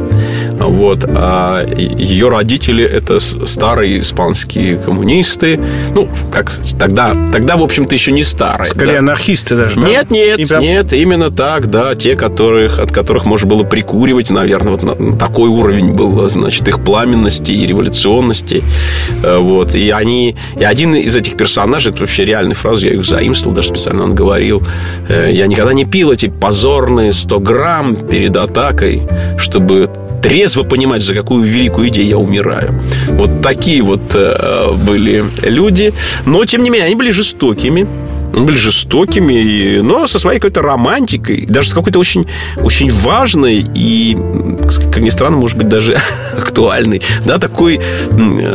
Вот. 0.60 1.06
А 1.08 1.66
ее 1.66 2.30
родители– 2.30 2.84
это 2.86 3.20
старые 3.20 4.00
испанские 4.00 4.78
коммунисты. 4.78 5.60
Ну, 5.94 6.08
как 6.32 6.52
тогда, 6.80 7.16
тогда 7.32 7.58
в 7.58 7.64
общем-то, 7.64 7.94
еще 7.94 8.12
не 8.12 8.24
старые. 8.24 8.68
Скорее 8.68 8.94
да? 8.94 9.00
анархисты 9.00 9.56
даже, 9.56 9.80
Нет, 9.80 10.08
да? 10.10 10.16
нет, 10.16 10.48
прям... 10.48 10.62
нет, 10.62 10.94
именно 10.94 11.32
так, 11.32 11.68
да. 11.68 11.96
Те, 11.96 12.16
которых, 12.16 12.80
от 12.80 12.92
которых 12.92 13.26
можно 13.26 13.48
было 13.48 13.64
прикуривать, 13.64 14.30
наверное, 14.30 14.74
вот 14.76 14.84
на, 14.84 15.18
такой 15.18 15.50
уровень 15.50 15.94
был, 15.94 16.30
значит, 16.30 16.68
их 16.68 16.84
пламенности 16.84 17.52
и 17.52 17.66
революционности. 17.66 18.64
Э, 19.24 19.38
вот. 19.38 19.76
И 19.76 19.90
они... 19.90 20.36
И 20.60 20.64
один 20.64 20.96
из 20.96 21.16
этих 21.16 21.36
персонажей, 21.38 21.92
это 21.92 22.02
вообще 22.02 22.26
реальная 22.26 22.56
фраза, 22.56 22.88
я 22.88 22.94
их 22.94 23.06
заимствовал, 23.06 23.56
даже 23.56 23.70
специально 23.70 24.04
он 24.04 24.16
говорил, 24.16 24.64
э, 25.10 25.32
я 25.32 25.48
никогда 25.48 25.74
не 25.74 25.86
пил 25.86 26.12
эти 26.12 26.28
позорные 26.28 27.14
100 27.14 27.40
грамм 27.40 27.96
перед 27.96 28.36
атакой, 28.36 29.04
чтобы 29.38 29.90
трезво 30.24 30.64
понимать, 30.64 31.02
за 31.02 31.14
какую 31.14 31.44
великую 31.44 31.90
идею 31.90 32.08
я 32.08 32.18
умираю. 32.18 32.74
Вот 33.10 33.42
такие 33.42 33.82
вот 33.82 34.02
э, 34.16 34.72
были 34.88 35.24
люди. 35.44 35.94
Но, 36.26 36.46
тем 36.46 36.64
не 36.64 36.70
менее, 36.70 36.88
они 36.88 36.96
были 36.96 37.12
жестокими 37.12 37.86
были 38.34 38.58
жестокими, 38.58 39.80
но 39.82 40.08
со 40.08 40.20
своей 40.20 40.40
какой-то 40.40 40.62
романтикой, 40.62 41.46
даже 41.48 41.70
с 41.70 41.74
какой-то 41.74 42.00
очень, 42.00 42.26
очень 42.58 42.92
важной 42.92 43.66
и, 43.76 44.18
как 44.92 45.02
ни 45.02 45.10
странно, 45.10 45.38
может 45.38 45.58
быть, 45.58 45.70
даже 45.70 45.98
актуальной, 46.38 47.02
да, 47.26 47.38
такой 47.38 47.80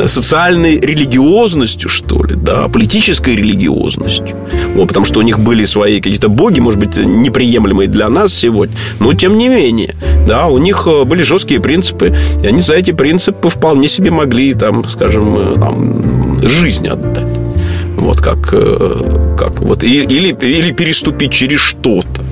социальной 0.06 0.78
религиозностью, 0.78 1.88
что 1.88 2.24
ли, 2.24 2.34
да, 2.34 2.68
политической 2.68 3.34
религиозностью. 3.34 4.36
Вот, 4.74 4.88
потому 4.88 5.06
что 5.06 5.20
у 5.20 5.22
них 5.22 5.38
были 5.38 5.64
свои 5.64 6.00
какие-то 6.00 6.28
боги, 6.28 6.60
может 6.60 6.80
быть, 6.80 6.96
неприемлемые 6.96 7.88
для 7.88 8.08
нас 8.08 8.34
сегодня, 8.34 8.76
но 9.00 9.12
тем 9.14 9.38
не 9.38 9.48
менее, 9.48 9.94
да, 10.26 10.46
у 10.46 10.58
них 10.58 10.86
э, 10.86 11.04
были 11.04 11.22
жесткие 11.22 11.60
принципы, 11.60 12.14
и 12.42 12.46
они 12.46 12.60
за 12.60 12.74
эти 12.74 12.92
принципы 12.92 13.48
вполне 13.48 13.88
себе 13.88 14.10
могли, 14.10 14.54
там, 14.54 14.88
скажем, 14.88 15.36
э, 15.36 15.54
там, 15.58 16.38
жизнь 16.42 16.86
отдать. 16.86 17.26
Вот 17.96 18.20
как, 18.20 18.50
э, 18.52 19.17
как 19.38 19.60
вот, 19.60 19.84
или, 19.84 20.32
или 20.32 20.72
переступить 20.72 21.32
через 21.32 21.60
что-то 21.60 22.22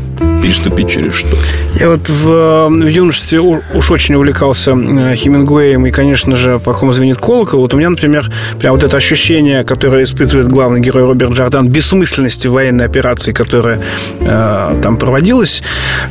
переступить 0.47 0.89
через 0.89 1.13
что? 1.15 1.37
Я 1.81 1.89
вот 1.89 2.09
в, 2.09 2.69
в 2.69 2.87
юношестве 2.87 3.41
уж 3.41 3.91
очень 3.91 4.15
увлекался 4.15 4.71
э, 4.71 5.17
Хемингуэем 5.17 5.87
и, 5.87 5.91
конечно 5.91 6.37
же, 6.37 6.61
по 6.61 6.73
кому 6.73 6.93
звенит 6.93 7.19
колокол. 7.19 7.61
Вот 7.61 7.75
у 7.75 7.77
меня, 7.77 7.91
например, 7.91 8.31
прям 8.61 8.75
вот 8.75 8.85
это 8.85 8.97
ощущение, 8.97 9.65
которое 9.65 10.05
испытывает 10.05 10.47
главный 10.47 10.81
герой 10.81 11.03
Роберт 11.03 11.33
Джордан, 11.33 11.69
бессмысленности 11.69 12.47
военной 12.47 12.85
операции, 12.85 13.33
которая 13.33 13.81
э, 14.21 14.81
там 14.83 14.97
проводилась, 14.99 15.63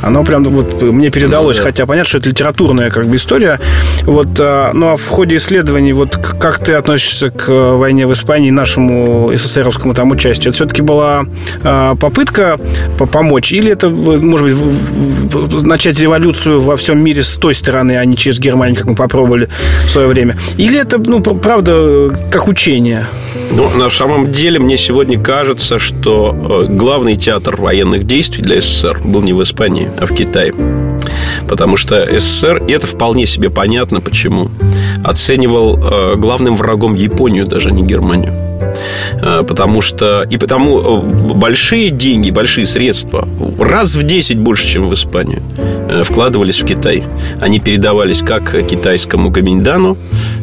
оно 0.01 0.23
прям 0.25 0.43
вот 0.43 0.81
мне 0.81 1.09
передалось, 1.11 1.57
ну, 1.57 1.63
да. 1.63 1.69
хотя 1.69 1.85
понятно, 1.85 2.09
что 2.09 2.17
это 2.17 2.29
литературная 2.29 2.89
как 2.89 3.05
бы 3.05 3.15
история. 3.15 3.61
Вот, 4.03 4.37
э, 4.37 4.71
ну 4.73 4.89
а 4.89 4.97
в 4.97 5.07
ходе 5.07 5.37
исследований, 5.37 5.93
вот 5.93 6.17
как 6.17 6.59
ты 6.59 6.73
относишься 6.73 7.29
к 7.29 7.47
войне 7.77 8.05
в 8.05 8.11
Испании, 8.11 8.51
нашему 8.51 9.31
СССРовскому 9.33 9.93
там 9.93 10.11
участию? 10.11 10.49
Это 10.49 10.55
все-таки 10.55 10.81
была 10.81 11.23
э, 11.63 11.95
попытка 11.97 12.59
помочь 13.13 13.53
или 13.53 13.71
это 13.71 13.87
может 14.25 14.55
быть, 14.55 15.63
начать 15.63 15.99
революцию 15.99 16.59
во 16.59 16.75
всем 16.75 17.03
мире 17.03 17.23
с 17.23 17.35
той 17.35 17.55
стороны, 17.55 17.97
а 17.97 18.05
не 18.05 18.15
через 18.15 18.39
Германию, 18.39 18.75
как 18.75 18.85
мы 18.85 18.95
попробовали 18.95 19.49
в 19.85 19.89
свое 19.89 20.07
время? 20.07 20.37
Или 20.57 20.79
это, 20.79 20.97
ну, 20.97 21.21
правда, 21.21 22.11
как 22.29 22.47
учение? 22.47 23.07
Ну, 23.51 23.69
на 23.69 23.89
самом 23.89 24.31
деле, 24.31 24.59
мне 24.59 24.77
сегодня 24.77 25.21
кажется, 25.21 25.79
что 25.79 26.65
э, 26.67 26.71
главный 26.71 27.15
театр 27.15 27.55
военных 27.55 28.05
действий 28.05 28.43
для 28.43 28.61
СССР 28.61 29.01
был 29.03 29.21
не 29.21 29.33
в 29.33 29.41
Испании, 29.43 29.89
а 29.99 30.05
в 30.05 30.13
Китае. 30.13 30.53
Потому 31.47 31.77
что 31.77 32.07
СССР, 32.19 32.63
и 32.67 32.71
это 32.71 32.87
вполне 32.87 33.25
себе 33.25 33.49
понятно 33.49 34.01
почему, 34.01 34.49
оценивал 35.03 35.77
э, 35.77 36.15
главным 36.15 36.55
врагом 36.55 36.95
Японию, 36.95 37.45
даже 37.45 37.71
не 37.71 37.83
Германию. 37.83 38.33
Э, 39.21 39.43
потому 39.47 39.81
что 39.81 40.25
и 40.29 40.37
потому 40.37 40.79
э, 40.79 41.33
большие 41.33 41.89
деньги, 41.89 42.31
большие 42.31 42.67
средства 42.67 43.27
раз 43.59 43.95
в 43.95 44.03
10 44.03 44.37
больше, 44.39 44.67
чем 44.67 44.89
в 44.89 44.93
Испанию 44.93 45.41
э, 45.89 46.03
вкладывались 46.03 46.61
в 46.61 46.65
Китай. 46.65 47.03
Они 47.39 47.59
передавались 47.59 48.21
как 48.21 48.51
китайскому 48.67 49.29
Гаминьдану, 49.29 49.97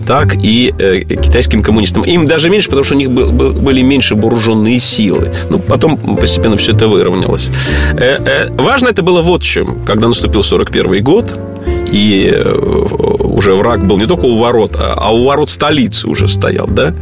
так 0.07 0.37
и 0.43 0.75
китайским 1.09 1.63
коммунистам. 1.63 2.03
Им 2.03 2.27
даже 2.27 2.51
меньше, 2.51 2.69
потому 2.69 2.85
что 2.85 2.95
у 2.95 2.99
них 2.99 3.11
были 3.11 3.83
меньше 3.83 4.15
вооруженные 4.15 4.81
силы. 4.81 5.33
Ну, 5.49 5.59
потом 5.59 5.97
постепенно 6.17 6.57
все 6.57 6.73
это 6.73 6.89
выровнялось. 6.89 7.51
Важно 8.51 8.89
это 8.89 9.03
было 9.03 9.23
вот 9.23 9.43
чем. 9.43 9.85
Когда 9.85 10.09
наступил 10.09 10.43
41 10.43 11.03
год, 11.03 11.37
и 11.93 12.35
уже 13.33 13.55
враг 13.55 13.85
был 13.87 13.99
не 13.99 14.07
только 14.07 14.27
у 14.27 14.37
ворот, 14.37 14.77
а, 14.79 14.95
а 14.97 15.13
у 15.13 15.25
ворот 15.25 15.51
столицы 15.51 16.09
уже 16.09 16.29
стоял, 16.29 16.67
да? 16.67 16.95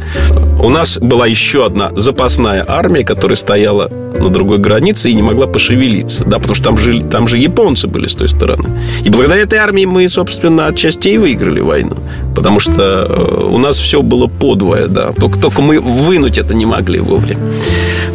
У 0.59 0.69
нас 0.69 0.97
была 0.97 1.27
еще 1.27 1.65
одна 1.65 1.91
запасная 1.95 2.65
армия, 2.67 3.03
которая 3.03 3.35
стояла 3.35 3.89
на 4.19 4.29
другой 4.29 4.57
границе 4.57 5.09
и 5.09 5.13
не 5.13 5.21
могла 5.21 5.47
пошевелиться, 5.47 6.25
да, 6.25 6.37
потому 6.37 6.55
что 6.55 6.65
там, 6.65 6.77
жили, 6.77 7.03
там 7.03 7.27
же 7.27 7.37
японцы 7.37 7.87
были 7.87 8.07
с 8.07 8.15
той 8.15 8.29
стороны. 8.29 8.69
И 9.03 9.09
благодаря 9.09 9.43
этой 9.43 9.59
армии 9.59 9.85
мы, 9.85 10.07
собственно, 10.09 10.67
отчасти 10.67 11.09
и 11.09 11.17
выиграли 11.17 11.61
войну, 11.61 11.95
потому 12.35 12.59
что 12.59 13.05
э, 13.09 13.47
у 13.51 13.57
нас 13.57 13.77
все 13.77 14.01
было 14.01 14.27
подвое, 14.27 14.87
да, 14.87 15.11
только, 15.11 15.39
только 15.39 15.61
мы 15.61 15.79
вынуть 15.79 16.37
это 16.37 16.53
не 16.53 16.65
могли 16.65 16.99
вовремя. 16.99 17.39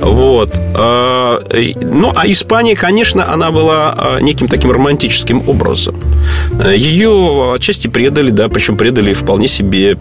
Вот. 0.00 0.54
А, 0.74 1.42
ну, 1.80 2.12
а 2.14 2.26
Испания, 2.30 2.76
конечно, 2.76 3.32
она 3.32 3.50
была 3.50 3.94
а, 3.96 4.18
неким 4.20 4.48
таким 4.48 4.70
романтическим 4.70 5.48
образом. 5.48 5.96
Ее 6.74 7.52
отчасти 7.54 7.88
предали, 7.88 8.30
да, 8.30 8.48
причем 8.48 8.76
предали 8.76 9.14
вполне 9.14 9.48
себе 9.48 9.96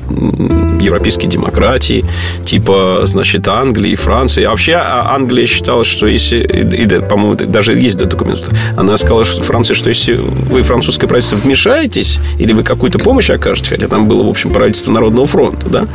европейские 0.79 1.29
демократии, 1.29 2.05
типа, 2.45 3.01
значит, 3.03 3.47
Англии, 3.47 3.95
Франции. 3.95 4.43
А 4.43 4.51
вообще 4.51 4.73
а, 4.73 5.15
Англия 5.15 5.47
считала, 5.47 5.83
что 5.83 6.07
если... 6.07 6.39
И, 6.39 6.85
по-моему, 7.07 7.35
даже 7.35 7.73
есть 7.73 7.97
документ, 7.97 8.49
она 8.77 8.97
сказала, 8.97 9.23
что 9.23 9.43
Франция, 9.43 9.75
что 9.75 9.89
если 9.89 10.13
вы, 10.13 10.61
французское 10.61 11.07
правительство, 11.07 11.37
вмешаетесь, 11.37 12.19
или 12.37 12.53
вы 12.53 12.63
какую-то 12.63 12.99
помощь 12.99 13.29
окажете, 13.29 13.71
хотя 13.71 13.87
там 13.87 14.07
было, 14.07 14.23
в 14.23 14.29
общем, 14.29 14.51
правительство 14.51 14.91
Народного 14.91 15.27
фронта, 15.27 15.67
да, 15.69 15.87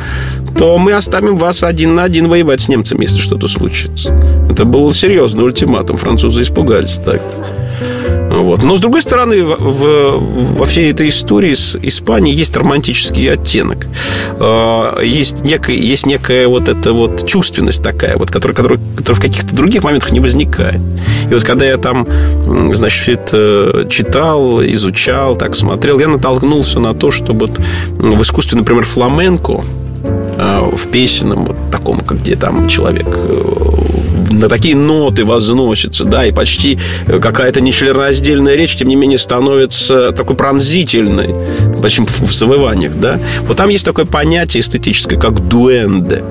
то 0.57 0.77
мы 0.77 0.93
оставим 0.93 1.37
вас 1.37 1.63
один 1.63 1.95
на 1.95 2.03
один 2.03 2.27
воевать 2.27 2.61
с 2.61 2.67
немцами, 2.67 3.03
если 3.03 3.19
что-то 3.19 3.47
случится. 3.47 4.13
Это 4.49 4.65
был 4.65 4.91
серьезный 4.93 5.43
ультиматум. 5.43 5.97
Французы 5.97 6.41
испугались 6.41 6.99
так. 7.03 7.21
Вот. 8.31 8.63
Но, 8.63 8.75
с 8.77 8.79
другой 8.79 9.01
стороны, 9.01 9.43
в, 9.43 9.57
в, 9.59 10.57
во 10.57 10.65
всей 10.65 10.89
этой 10.91 11.09
истории 11.09 11.53
с 11.53 11.77
Испанией 11.81 12.35
есть 12.35 12.55
романтический 12.55 13.29
оттенок. 13.29 13.87
А, 14.39 15.01
есть 15.01 15.41
некая, 15.41 15.75
есть 15.75 16.05
некая 16.05 16.47
вот 16.47 16.69
эта 16.69 16.93
вот 16.93 17.25
чувственность 17.25 17.83
такая, 17.83 18.17
вот, 18.17 18.31
которая, 18.31 18.55
которая, 18.55 18.79
которая 18.95 19.19
в 19.19 19.21
каких-то 19.21 19.53
других 19.53 19.83
моментах 19.83 20.11
не 20.11 20.21
возникает. 20.21 20.81
И 21.29 21.33
вот 21.33 21.43
когда 21.43 21.65
я 21.65 21.77
там, 21.77 22.07
значит, 22.73 23.09
это 23.09 23.85
читал, 23.89 24.63
изучал, 24.63 25.35
так 25.35 25.53
смотрел, 25.53 25.99
я 25.99 26.07
натолкнулся 26.07 26.79
на 26.79 26.93
то, 26.93 27.11
что 27.11 27.33
вот 27.33 27.51
в 27.89 28.21
искусстве, 28.21 28.57
например, 28.57 28.85
фламенко, 28.85 29.61
в 30.41 30.87
песенном 30.87 31.45
вот 31.45 31.57
таком, 31.71 31.99
где 31.99 32.35
там 32.35 32.67
человек 32.67 33.07
э, 33.07 33.41
на 34.31 34.47
такие 34.47 34.75
ноты 34.75 35.25
возносится, 35.25 36.03
да, 36.03 36.25
и 36.25 36.31
почти 36.31 36.79
какая-то 37.05 37.61
нечленораздельная 37.61 38.55
речь, 38.55 38.75
тем 38.75 38.87
не 38.87 38.95
менее, 38.95 39.17
становится 39.17 40.11
такой 40.11 40.35
пронзительной, 40.35 41.35
почти 41.81 42.03
в 42.03 42.33
завываниях, 42.33 42.93
да. 42.95 43.19
Вот 43.41 43.57
там 43.57 43.69
есть 43.69 43.85
такое 43.85 44.05
понятие 44.05 44.61
эстетическое, 44.61 45.19
как 45.19 45.47
дуэнде. 45.47 46.23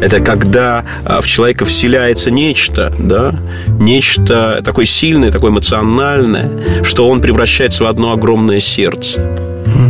Это 0.00 0.20
когда 0.20 0.84
а, 1.04 1.20
в 1.20 1.26
человека 1.26 1.64
вселяется 1.64 2.30
нечто, 2.30 2.92
да, 2.98 3.34
нечто 3.78 4.60
такое 4.64 4.84
сильное, 4.84 5.30
такое 5.30 5.50
эмоциональное, 5.50 6.50
что 6.82 7.08
он 7.08 7.20
превращается 7.20 7.84
в 7.84 7.86
одно 7.86 8.12
огромное 8.12 8.60
сердце. 8.60 9.20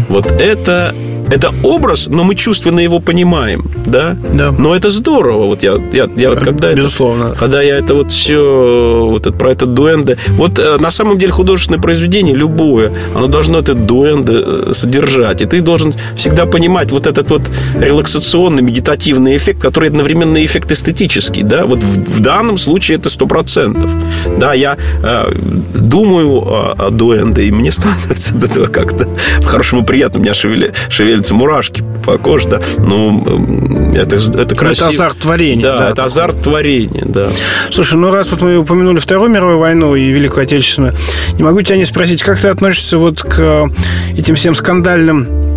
Вот 0.08 0.30
это 0.30 0.94
это 1.30 1.52
образ, 1.62 2.08
но 2.08 2.24
мы 2.24 2.34
чувственно 2.34 2.80
его 2.80 2.98
понимаем, 3.00 3.64
да? 3.86 4.16
Да. 4.34 4.52
Но 4.52 4.74
это 4.74 4.90
здорово. 4.90 5.46
Вот 5.46 5.62
я, 5.62 5.78
я, 5.92 6.08
я 6.16 6.30
вот 6.30 6.40
когда 6.40 6.72
Безусловно. 6.72 7.24
Это, 7.24 7.36
когда 7.36 7.62
я 7.62 7.76
это 7.76 7.94
вот 7.94 8.10
все, 8.12 9.06
вот 9.08 9.26
это, 9.26 9.36
про 9.36 9.52
это 9.52 9.66
дуэнде... 9.66 10.18
Вот 10.30 10.58
э, 10.58 10.76
на 10.78 10.90
самом 10.90 11.18
деле 11.18 11.32
художественное 11.32 11.80
произведение, 11.80 12.34
любое, 12.34 12.92
оно 13.14 13.28
должно 13.28 13.58
это 13.58 13.74
дуэнде 13.74 14.32
э, 14.34 14.72
содержать. 14.74 15.42
И 15.42 15.46
ты 15.46 15.60
должен 15.60 15.94
всегда 16.16 16.46
понимать 16.46 16.90
вот 16.90 17.06
этот 17.06 17.30
вот 17.30 17.42
релаксационный, 17.78 18.62
медитативный 18.62 19.36
эффект, 19.36 19.60
который 19.60 19.88
одновременно 19.88 20.44
эффект 20.44 20.72
эстетический, 20.72 21.42
да? 21.42 21.64
Вот 21.64 21.78
в, 21.78 22.18
в 22.18 22.20
данном 22.20 22.56
случае 22.56 22.98
это 22.98 23.08
сто 23.08 23.26
процентов. 23.26 23.90
Да, 24.38 24.52
я 24.54 24.76
э, 25.02 25.32
думаю 25.78 26.42
о, 26.42 26.74
о 26.76 26.90
дуэнде, 26.90 27.44
и 27.44 27.50
мне 27.52 27.70
становится 27.70 28.36
от 28.36 28.44
этого 28.44 28.66
как-то 28.66 29.08
по-хорошему 29.42 29.84
приятно. 29.84 30.18
У 30.18 30.22
меня 30.22 30.34
шевели, 30.34 30.72
шевелится 30.88 31.19
говорится, 31.20 31.34
мурашки 31.34 31.84
по 32.04 32.18
коже, 32.18 32.48
да. 32.48 32.60
Ну, 32.78 33.92
это, 33.94 34.16
это 34.16 34.54
красиво. 34.54 34.86
Это 34.86 34.88
азарт 34.88 35.18
творения. 35.18 35.62
Да, 35.62 35.78
да 35.78 35.90
это 35.90 36.04
азарт 36.04 36.42
творения, 36.42 37.04
да. 37.04 37.28
Слушай, 37.70 37.96
ну 37.98 38.10
раз 38.10 38.30
вот 38.30 38.40
мы 38.40 38.58
упомянули 38.58 38.98
Вторую 38.98 39.30
мировую 39.30 39.58
войну 39.58 39.94
и 39.94 40.10
Великую 40.10 40.44
Отечественную, 40.44 40.94
не 41.34 41.42
могу 41.42 41.62
тебя 41.62 41.76
не 41.76 41.84
спросить, 41.84 42.22
как 42.22 42.40
ты 42.40 42.48
относишься 42.48 42.98
вот 42.98 43.22
к 43.22 43.70
этим 44.16 44.34
всем 44.34 44.54
скандальным 44.54 45.49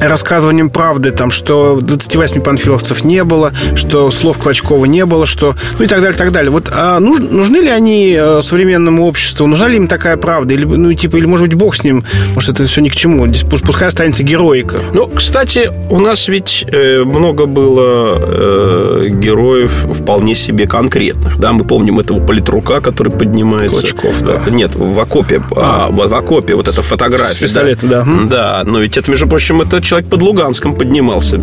рассказыванием 0.00 0.70
правды, 0.70 1.10
там, 1.10 1.30
что 1.30 1.78
28 1.80 2.40
панфиловцев 2.40 3.04
не 3.04 3.24
было, 3.24 3.52
что 3.74 4.10
слов 4.10 4.38
Клочкова 4.38 4.84
не 4.84 5.04
было, 5.04 5.26
что... 5.26 5.54
Ну 5.78 5.84
и 5.84 5.88
так 5.88 6.00
далее, 6.00 6.16
так 6.16 6.32
далее. 6.32 6.50
Вот 6.50 6.68
а 6.70 6.98
нуж, 7.00 7.20
нужны 7.20 7.58
ли 7.58 7.68
они 7.68 8.16
э, 8.18 8.40
современному 8.42 9.06
обществу? 9.06 9.46
Нужна 9.46 9.68
ли 9.68 9.76
им 9.76 9.88
такая 9.88 10.16
правда? 10.16 10.54
Или, 10.54 10.64
ну, 10.64 10.92
типа, 10.92 11.16
или, 11.16 11.26
может 11.26 11.48
быть, 11.48 11.56
бог 11.56 11.76
с 11.76 11.84
ним? 11.84 12.04
Может, 12.34 12.50
это 12.50 12.64
все 12.64 12.80
ни 12.80 12.88
к 12.88 12.96
чему. 12.96 13.26
Здесь 13.26 13.44
пускай 13.44 13.88
останется 13.88 14.22
героика. 14.22 14.80
Ну, 14.92 15.08
кстати, 15.08 15.70
у 15.90 15.98
нас 16.00 16.28
ведь 16.28 16.66
э, 16.70 17.02
много 17.04 17.46
было 17.46 18.18
э, 18.18 19.08
героев 19.08 19.86
вполне 19.94 20.34
себе 20.34 20.66
конкретных. 20.66 21.38
Да, 21.38 21.52
мы 21.52 21.64
помним 21.64 21.98
этого 22.00 22.20
политрука, 22.24 22.80
который 22.80 23.12
поднимается. 23.12 23.80
Клочков, 23.80 24.22
да. 24.22 24.42
Нет, 24.50 24.74
в 24.74 24.98
окопе. 25.00 25.42
А, 25.54 25.88
в, 25.90 26.08
в 26.08 26.14
окопе 26.14 26.54
вот 26.54 26.68
эта 26.68 26.82
фотография. 26.82 27.40
Пистолеты, 27.40 27.86
да. 27.86 28.04
Да, 28.04 28.62
да 28.62 28.62
но 28.64 28.80
ведь 28.80 28.96
это, 28.96 29.10
между 29.10 29.28
прочим, 29.28 29.62
это 29.62 29.80
человек 29.86 30.08
под 30.08 30.22
Луганском 30.22 30.74
поднимался. 30.74 31.40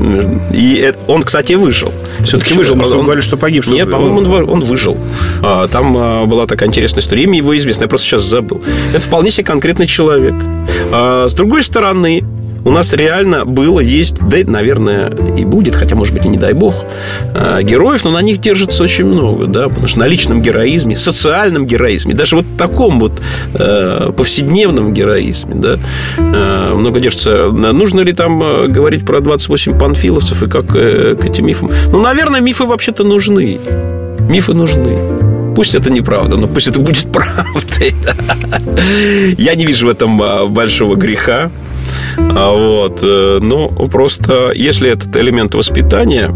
И 0.54 0.94
он, 1.08 1.24
кстати, 1.24 1.54
выжил. 1.54 1.92
Все-таки 2.24 2.54
выжил. 2.54 2.76
Он, 2.76 2.82
он 2.82 3.04
говорили, 3.04 3.24
что 3.24 3.38
погиб. 3.38 3.66
Нет, 3.68 3.90
по-моему, 3.90 4.20
он, 4.20 4.50
он 4.50 4.60
выжил. 4.62 4.98
А, 5.42 5.68
там 5.68 5.96
а, 5.98 6.26
была 6.26 6.46
такая 6.46 6.70
интересная 6.70 7.02
история. 7.02 7.24
Имя 7.24 7.38
его 7.38 7.58
известно, 7.58 7.84
я 7.84 7.88
просто 7.88 8.08
сейчас 8.08 8.22
забыл. 8.24 8.62
Это 8.94 9.02
вполне 9.02 9.30
себе 9.30 9.46
конкретный 9.46 9.88
человек. 9.88 10.36
А, 10.92 11.28
с 11.28 11.34
другой 11.34 11.64
стороны, 11.64 12.24
у 12.66 12.72
нас 12.72 12.94
реально 12.94 13.46
было, 13.46 13.80
есть, 13.80 14.16
да, 14.20 14.38
наверное, 14.46 15.12
и 15.38 15.46
будет, 15.46 15.76
хотя, 15.76 15.96
может 15.96 16.14
быть, 16.14 16.26
и 16.26 16.30
не 16.30 16.38
дай 16.38 16.54
бог, 16.54 16.76
э, 17.34 17.62
героев, 17.64 18.04
но 18.06 18.12
на 18.12 18.22
них 18.22 18.40
держится 18.40 18.84
очень 18.84 19.06
много, 19.06 19.48
да, 19.48 19.68
потому 19.68 19.88
что 19.88 20.00
на 20.00 20.08
личном 20.08 20.42
героизме, 20.42 20.96
социальном 20.96 21.66
героизме, 21.66 22.14
даже 22.14 22.36
вот 22.36 22.46
таком 22.58 23.00
вот 23.00 23.22
э, 23.54 24.12
повседневном 24.16 24.94
героизме, 24.94 25.56
да, 25.56 25.80
э, 26.18 26.74
много 26.74 27.00
держится. 27.00 27.48
Нужно 27.52 28.02
ли 28.02 28.14
там 28.14 28.72
говорить 28.72 29.06
про 29.06 29.20
28 29.20 29.78
панфиловцев 29.78 30.44
и 30.44 30.48
как 30.48 30.68
к 30.68 31.26
этим 31.26 31.46
мифам? 31.48 31.70
Ну, 31.92 32.00
наверное, 32.02 32.40
мифы 32.40 32.66
вообще-то 32.66 33.04
нужны. 33.04 33.60
Мифы 34.30 34.54
нужны. 34.54 34.98
Пусть 35.56 35.76
это 35.76 35.92
неправда, 35.92 36.38
но 36.38 36.48
пусть 36.48 36.68
это 36.68 36.80
будет 36.80 37.12
правдой. 37.12 37.94
Я 39.38 39.56
не 39.56 39.66
вижу 39.66 39.88
в 39.88 39.90
этом 39.90 40.18
большого 40.52 40.96
греха. 40.96 41.52
А 42.18 42.52
вот. 42.52 43.00
Э, 43.02 43.40
ну, 43.42 43.70
просто 43.92 44.52
если 44.54 44.90
этот 44.90 45.16
элемент 45.16 45.54
воспитания, 45.56 46.34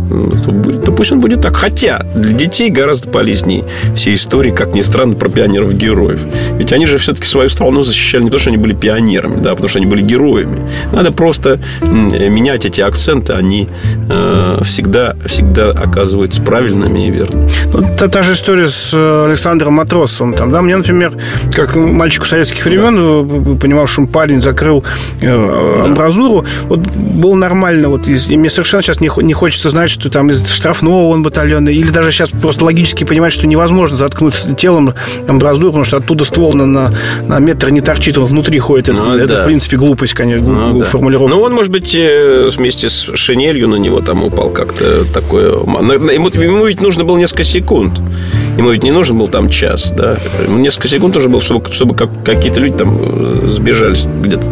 то, 0.86 0.92
пусть 0.92 1.12
он 1.12 1.20
будет 1.20 1.42
так. 1.42 1.56
Хотя 1.56 2.06
для 2.16 2.34
детей 2.34 2.70
гораздо 2.70 3.10
полезнее 3.10 3.66
все 3.96 4.14
истории, 4.14 4.52
как 4.52 4.74
ни 4.74 4.82
странно, 4.82 5.16
про 5.16 5.30
пионеров-героев. 5.30 6.22
Ведь 6.58 6.74
они 6.74 6.86
же 6.86 6.98
все-таки 6.98 7.26
свою 7.26 7.50
страну 7.50 7.84
защищали 7.84 8.24
не 8.24 8.30
то, 8.30 8.38
что 8.38 8.50
они 8.50 8.58
были 8.58 8.74
пионерами, 8.74 9.40
да, 9.42 9.52
потому 9.52 9.70
что 9.70 9.80
они 9.80 9.88
были 9.88 10.02
героями. 10.02 10.60
Надо 10.94 11.12
просто 11.12 11.60
менять 11.82 12.66
эти 12.66 12.82
акценты, 12.82 13.34
они 13.34 13.68
э, 14.10 14.60
всегда, 14.64 15.16
всегда 15.26 15.72
оказываются 15.72 16.42
правильными 16.42 17.08
и 17.08 17.12
верными. 17.12 17.50
Ну, 17.74 17.84
та, 18.10 18.24
же 18.24 18.34
история 18.34 18.68
с 18.68 18.92
э, 18.94 19.26
Александром 19.28 19.74
Матросовым. 19.74 20.34
Там, 20.34 20.52
да, 20.52 20.62
мне, 20.62 20.76
например, 20.76 21.14
как 21.54 21.76
мальчику 21.76 22.26
советских 22.26 22.66
времен, 22.66 23.44
да. 23.44 23.60
понимавшим 23.60 24.08
парень 24.08 24.42
закрыл 24.42 24.84
да. 25.78 25.84
амбразуру. 25.84 26.46
Вот 26.66 26.80
было 26.80 27.36
нормально. 27.36 27.90
Вот, 27.90 28.08
и 28.08 28.38
мне 28.38 28.50
совершенно 28.50 28.82
сейчас 28.82 29.00
не, 29.00 29.10
не 29.24 29.34
хочется 29.34 29.70
знать, 29.70 29.90
что 29.90 30.10
там 30.10 30.30
из 30.30 30.48
штрафного 30.50 31.08
он 31.08 31.24
батальона, 31.24 31.70
или 31.70 31.90
даже 31.90 32.12
сейчас 32.12 32.30
просто 32.30 32.66
логически 32.66 33.04
понимать, 33.04 33.34
что 33.34 33.48
невозможно 33.48 33.98
заткнуть 33.98 34.36
телом 34.58 34.94
амбразуру, 35.28 35.70
потому 35.70 35.86
что 35.86 35.98
оттуда 35.98 36.24
ствол 36.24 36.54
на, 36.54 36.66
на, 36.66 36.94
на 37.28 37.40
метр 37.40 37.70
не 37.70 37.82
торчит, 37.82 38.18
он 38.18 38.26
внутри 38.26 38.60
ходит. 38.60 38.90
Это, 38.90 38.98
ну, 38.98 39.16
это 39.16 39.36
да. 39.36 39.42
в 39.44 39.46
принципе, 39.46 39.78
глупость, 39.78 40.14
конечно, 40.14 40.48
ну, 40.48 40.80
да. 40.80 40.86
формулировка. 40.86 41.36
Ну, 41.36 41.42
он, 41.42 41.54
может 41.54 41.72
быть, 41.72 41.96
э, 41.96 42.50
вместе 42.56 42.90
с 42.90 43.16
шинелью 43.16 43.68
на 43.68 43.76
него 43.76 44.02
там 44.02 44.24
упал 44.24 44.50
как-то 44.50 45.06
такое... 45.14 45.52
Ему, 45.52 46.30
ему 46.30 46.66
ведь 46.66 46.82
нужно 46.82 47.04
было 47.04 47.18
несколько 47.18 47.44
секунд. 47.44 48.00
Ему 48.58 48.72
ведь 48.72 48.84
не 48.84 48.92
нужен 48.92 49.18
был 49.18 49.28
там 49.28 49.50
час, 49.50 49.94
да. 49.96 50.18
Несколько 50.48 50.88
секунд 50.88 51.16
нужно 51.16 51.30
было, 51.30 51.42
чтобы, 51.42 51.72
чтобы 51.72 51.96
как, 51.96 52.10
какие-то 52.24 52.60
люди 52.60 52.76
там 52.76 52.98
э, 53.00 53.48
сбежались 53.48 54.08
где-то. 54.22 54.48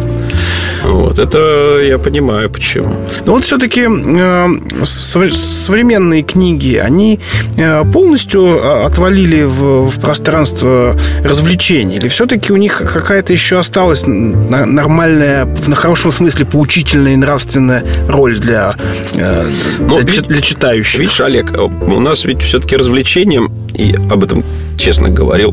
Вот. 0.86 1.18
Это 1.18 1.80
я 1.82 1.98
понимаю, 1.98 2.48
почему. 2.48 2.94
Но 3.24 3.32
вот 3.32 3.44
все-таки 3.44 3.86
э, 3.86 4.48
современные 4.84 6.22
книги, 6.22 6.76
они 6.76 7.18
э, 7.56 7.84
полностью 7.92 8.60
а, 8.62 8.86
отвалили 8.86 9.42
в, 9.42 9.88
в 9.88 10.00
пространство 10.00 10.96
развлечений? 11.24 11.96
Или 11.96 12.08
все-таки 12.08 12.52
у 12.52 12.56
них 12.56 12.82
какая-то 12.92 13.32
еще 13.32 13.58
осталась 13.58 14.04
нормальная, 14.06 15.44
в 15.44 15.74
хорошем 15.74 16.12
смысле, 16.12 16.44
поучительная 16.44 17.14
и 17.14 17.16
нравственная 17.16 17.84
роль 18.08 18.38
для, 18.38 18.76
э, 19.14 19.48
Но 19.80 20.00
для, 20.00 20.12
ведь, 20.12 20.28
для 20.28 20.40
читающих? 20.40 21.00
Видишь, 21.00 21.20
Олег, 21.20 21.52
у 21.58 22.00
нас 22.00 22.24
ведь 22.24 22.42
все-таки 22.42 22.76
развлечением, 22.76 23.50
и 23.74 23.94
об 24.10 24.22
этом 24.22 24.44
честно 24.78 25.08
говорил 25.08 25.52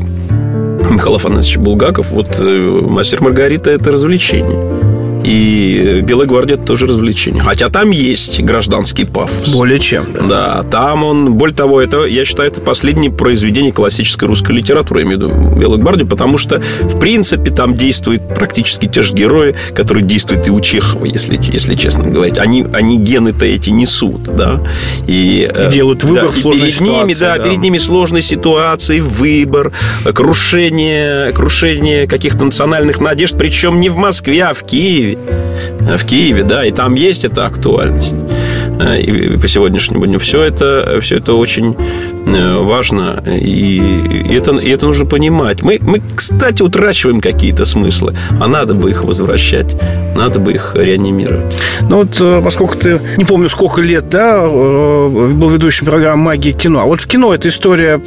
Михаил 0.90 1.16
Афанасьевич 1.16 1.58
Булгаков, 1.58 2.10
вот 2.10 2.38
«Мастер 2.38 3.20
Маргарита»– 3.22 3.70
это 3.72 3.90
развлечение. 3.90 4.93
И 5.24 6.02
«Белая 6.04 6.26
гвардия»– 6.26 6.54
это 6.56 6.64
тоже 6.64 6.86
развлечение. 6.86 7.42
Хотя 7.42 7.70
там 7.70 7.90
есть 7.90 8.42
гражданский 8.42 9.04
пафос. 9.04 9.48
Более 9.48 9.78
чем, 9.78 10.06
да. 10.12 10.22
Да, 10.28 10.62
там 10.70 11.02
он... 11.04 11.34
Более 11.34 11.56
того, 11.56 11.80
это, 11.80 12.04
я 12.04 12.24
считаю, 12.24 12.50
это 12.50 12.60
последнее 12.60 13.10
произведение 13.10 13.72
классической 13.72 14.26
русской 14.26 14.52
литературы, 14.52 15.00
я 15.00 15.06
имею 15.06 15.18
в 15.18 15.22
виду 15.22 15.58
«Белую 15.58 15.80
гвардию», 15.80 16.06
потому 16.08 16.36
что, 16.36 16.60
в 16.80 16.98
принципе, 16.98 17.50
там 17.50 17.74
действуют 17.74 18.28
практически 18.34 18.86
те 18.86 19.02
же 19.02 19.14
герои, 19.14 19.54
которые 19.74 20.04
действуют 20.04 20.46
и 20.46 20.50
у 20.50 20.60
Чехова, 20.60 21.04
если, 21.06 21.40
если 21.42 21.74
честно 21.74 22.04
говорить. 22.04 22.38
Они, 22.38 22.64
они 22.72 22.98
гены-то 22.98 23.46
эти 23.46 23.70
несут, 23.70 24.24
да. 24.24 24.60
И, 25.06 25.50
и 25.58 25.70
делают 25.70 26.04
выбор 26.04 26.24
да, 26.24 26.28
в 26.30 26.36
сложной 26.36 26.66
перед 26.66 26.74
ситуации, 26.74 27.00
ними, 27.00 27.14
да, 27.14 27.38
да, 27.38 27.44
перед 27.44 27.58
ними 27.58 27.78
сложные 27.78 28.22
ситуации, 28.22 29.00
выбор, 29.00 29.72
крушение, 30.12 31.32
крушение 31.32 32.06
каких-то 32.06 32.44
национальных 32.44 33.00
надежд, 33.00 33.36
причем 33.38 33.80
не 33.80 33.88
в 33.88 33.96
Москве, 33.96 34.44
а 34.44 34.52
в 34.52 34.62
Киеве. 34.64 35.13
В 35.80 36.04
Киеве, 36.04 36.42
да, 36.42 36.64
и 36.64 36.70
там 36.70 36.94
есть 36.94 37.24
эта 37.24 37.46
актуальность. 37.46 38.14
Э, 38.80 39.00
и 39.00 39.36
по 39.36 39.48
сегодняшнему 39.48 40.06
дню 40.06 40.18
все 40.18 40.42
это, 40.42 40.98
все 41.00 41.16
это 41.16 41.34
очень 41.34 41.76
э, 42.26 42.58
важно, 42.58 43.22
и, 43.26 43.78
и, 44.28 44.34
это, 44.34 44.52
и 44.56 44.68
это 44.70 44.86
нужно 44.86 45.06
понимать. 45.06 45.62
Мы, 45.62 45.78
мы, 45.80 46.02
кстати, 46.14 46.62
утрачиваем 46.62 47.20
какие-то 47.20 47.64
смыслы, 47.64 48.16
а 48.40 48.48
надо 48.48 48.74
бы 48.74 48.90
их 48.90 49.04
возвращать, 49.04 49.76
надо 50.16 50.40
бы 50.40 50.52
их 50.52 50.72
реанимировать. 50.74 51.56
Ну 51.88 51.98
вот, 51.98 52.16
э, 52.20 52.40
поскольку 52.42 52.76
ты, 52.76 53.00
не 53.16 53.24
помню, 53.24 53.48
сколько 53.48 53.80
лет, 53.80 54.08
да, 54.08 54.44
был 54.44 55.48
ведущим 55.50 55.86
программы 55.86 56.24
«Магия 56.24 56.52
кино», 56.52 56.80
а 56.80 56.84
вот 56.84 57.00
в 57.00 57.06
кино 57.06 57.34
эта 57.34 57.48
история 57.48 58.00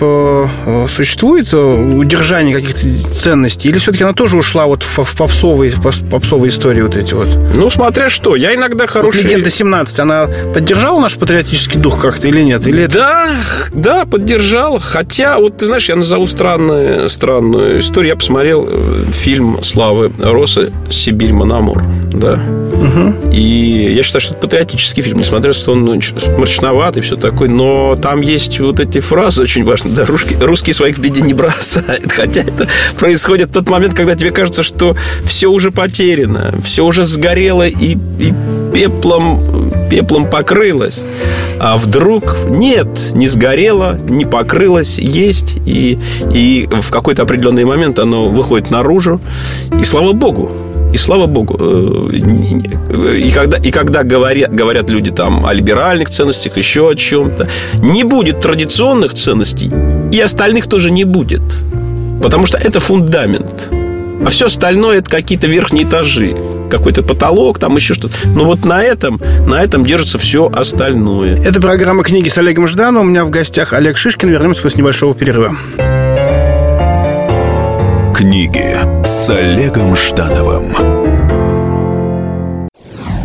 существует, 0.88 1.54
удержание 1.54 2.56
каких-то 2.56 3.12
ценностей, 3.12 3.70
или 3.70 3.78
все-таки 3.78 4.04
она 4.04 4.14
тоже 4.14 4.38
ушла 4.38 4.66
вот 4.66 4.84
в, 4.84 5.04
в 5.04 5.18
попсовые, 5.18 5.72
попсовые 6.12 6.50
истории 6.50 6.82
вот 6.82 6.96
эти 6.96 7.14
вот? 7.14 7.28
Ну, 7.56 7.70
смотря 7.70 8.10
что, 8.10 8.36
я 8.36 8.54
иногда 8.54 8.88
хороший... 8.88 9.18
Вот 9.18 9.26
«Легенда 9.26 9.50
17», 9.50 10.00
она 10.00 10.28
поддержал 10.58 11.00
наш 11.00 11.18
патриотический 11.18 11.80
дух 11.80 12.02
как-то 12.02 12.28
или 12.28 12.42
нет? 12.42 12.66
Или 12.66 12.88
да, 12.88 13.30
да, 13.74 14.06
поддержал. 14.06 14.80
Хотя, 14.80 15.38
вот 15.38 15.58
ты 15.58 15.68
знаешь, 15.68 15.88
я 15.88 15.96
назову 15.96 16.26
странную, 16.26 17.10
странную 17.10 17.78
историю. 17.78 18.14
Я 18.14 18.16
посмотрел 18.16 18.68
э, 18.68 19.04
фильм 19.12 19.60
Славы 19.62 20.12
Росы 20.20 20.72
«Сибирь 20.90 21.32
Мономор». 21.32 21.84
Да? 22.12 22.42
Угу. 22.74 23.32
И 23.32 23.94
я 23.94 24.02
считаю, 24.02 24.22
что 24.22 24.34
это 24.34 24.42
патриотический 24.42 25.04
фильм, 25.04 25.20
несмотря 25.20 25.50
на 25.50 25.54
то, 25.54 25.60
что 25.60 25.74
он 25.74 25.86
ну, 25.86 26.00
мрачноватый, 26.38 27.04
все 27.04 27.18
такое. 27.18 27.50
Но 27.50 27.96
там 27.96 28.22
есть 28.22 28.60
вот 28.60 28.80
эти 28.80 29.00
фразы 29.00 29.44
очень 29.44 29.64
важные. 29.64 29.94
Да, 29.94 30.08
русские, 30.08 30.40
русские 30.40 30.74
своих 30.74 30.98
в 30.98 31.02
беде 31.02 31.22
не 31.22 31.36
бросают. 31.36 32.12
Хотя 32.12 32.42
это 32.42 32.68
происходит 32.98 33.50
в 33.50 33.54
тот 33.54 33.70
момент, 33.70 33.94
когда 33.94 34.16
тебе 34.16 34.32
кажется, 34.32 34.64
что 34.64 34.98
все 35.24 35.50
уже 35.50 35.70
потеряно, 35.70 36.52
все 36.64 36.84
уже 36.84 37.04
сгорело 37.04 37.68
и, 37.68 37.96
и 38.18 38.34
пеплом, 38.74 39.72
пеплом 39.90 40.30
покрылось. 40.48 41.04
А 41.60 41.78
вдруг 41.78 42.38
нет, 42.48 42.88
не 43.14 43.28
сгорело, 43.28 43.98
не 44.08 44.26
покрылось, 44.26 44.98
есть. 44.98 45.58
И, 45.66 46.00
и 46.34 46.70
в 46.72 46.90
какой-то 46.90 47.24
определенный 47.24 47.66
момент 47.66 48.00
оно 48.00 48.30
выходит 48.30 48.72
наружу. 48.72 49.20
И 49.80 49.84
слава 49.84 50.14
богу, 50.14 50.52
и 50.94 50.98
слава 50.98 51.26
богу, 51.26 51.58
э, 51.60 52.16
и 52.16 53.32
когда, 53.32 53.58
и 53.58 53.72
когда 53.72 54.04
говорят, 54.04 54.54
говорят 54.54 54.90
люди 54.90 55.12
там 55.12 55.46
о 55.46 55.54
либеральных 55.54 56.10
ценностях, 56.10 56.58
еще 56.58 56.90
о 56.90 56.96
чем-то, 56.96 57.50
не 57.82 58.04
будет 58.04 58.40
традиционных 58.40 59.14
ценностей, 59.14 59.70
и 60.14 60.20
остальных 60.22 60.68
тоже 60.68 60.92
не 60.92 61.04
будет. 61.04 61.42
Потому 62.22 62.46
что 62.46 62.58
это 62.58 62.80
фундамент. 62.80 63.70
А 64.26 64.30
все 64.30 64.48
остальное 64.48 65.00
это 65.00 65.10
какие-то 65.10 65.48
верхние 65.48 65.84
этажи. 65.84 66.36
Какой-то 66.70 67.04
потолок, 67.04 67.60
там 67.60 67.76
еще 67.76 67.94
что-то. 67.94 68.16
Но 68.36 68.46
вот 68.46 68.66
на 68.66 68.84
этом, 68.84 69.20
на 69.48 69.64
этом 69.64 69.86
держится 69.86 70.18
все 70.18 70.48
остальное. 70.48 71.42
Это 71.42 71.62
программа 71.62 72.04
«Книги 72.04 72.30
с 72.30 72.38
Олегом 72.38 72.68
Ждановым». 72.68 73.08
У 73.08 73.10
меня 73.10 73.26
в 73.26 73.30
гостях 73.30 73.74
Олег 73.74 73.98
Шишкин. 73.98 74.30
Вернемся 74.30 74.62
после 74.62 74.82
небольшого 74.82 75.14
перерыва. 75.16 75.56
Книги 78.16 78.78
с 79.06 79.30
Олегом 79.30 79.96
Ждановым. 79.96 80.76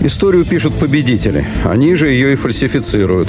Историю 0.04 0.44
пишут 0.44 0.74
победители. 0.74 1.46
Они 1.64 1.94
же 1.94 2.08
ее 2.08 2.32
и 2.32 2.36
фальсифицируют. 2.36 3.28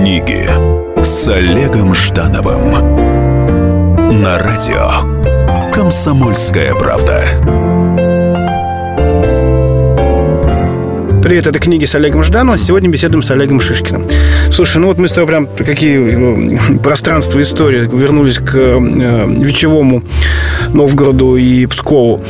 Книги 0.00 0.48
с 1.02 1.26
Олегом 1.26 1.92
Ждановым 1.92 2.70
на 4.22 4.38
радио 4.38 5.72
«Комсомольская 5.72 6.72
правда». 6.72 7.24
Привет, 11.20 11.48
это 11.48 11.58
книги 11.58 11.84
с 11.84 11.96
Олегом 11.96 12.22
Ждановым. 12.22 12.60
Сегодня 12.60 12.88
беседуем 12.88 13.22
с 13.22 13.30
Олегом 13.32 13.60
Шишкиным. 13.60 14.04
Слушай, 14.52 14.78
ну 14.78 14.86
вот 14.86 14.98
мы 14.98 15.08
с 15.08 15.12
тобой 15.12 15.26
прям 15.26 15.48
какие 15.48 16.74
э, 16.74 16.78
пространства 16.78 17.42
истории 17.42 17.80
вернулись 17.80 18.38
к 18.38 18.54
э, 18.54 18.78
Вечевому 18.78 20.04
Новгороду 20.72 21.36
и 21.36 21.66
Пскову. 21.66 22.22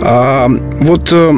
А 0.00 0.48
вот 0.48 1.12
э, 1.12 1.32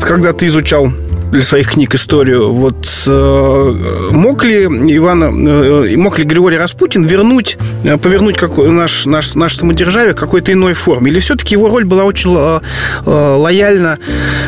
когда 0.00 0.32
ты 0.32 0.48
изучал 0.48 0.90
для 1.30 1.42
своих 1.42 1.72
книг 1.72 1.94
историю. 1.94 2.52
Вот 2.52 3.04
э, 3.06 4.08
мог 4.10 4.44
ли 4.44 4.64
Иван, 4.64 5.46
э, 5.46 5.96
мог 5.96 6.18
ли 6.18 6.24
Григорий 6.24 6.56
Распутин 6.56 7.04
вернуть, 7.04 7.58
э, 7.84 7.96
повернуть 7.98 8.36
как, 8.36 8.56
наш, 8.56 9.06
наш, 9.06 9.34
наш 9.34 9.56
самодержавие 9.56 10.14
в 10.14 10.16
какой-то 10.16 10.52
иной 10.52 10.72
форме? 10.72 11.10
Или 11.10 11.18
все-таки 11.18 11.54
его 11.54 11.68
роль 11.68 11.84
была 11.84 12.04
очень 12.04 12.34
э, 12.36 12.60
э, 13.04 13.10
лояльна, 13.10 13.98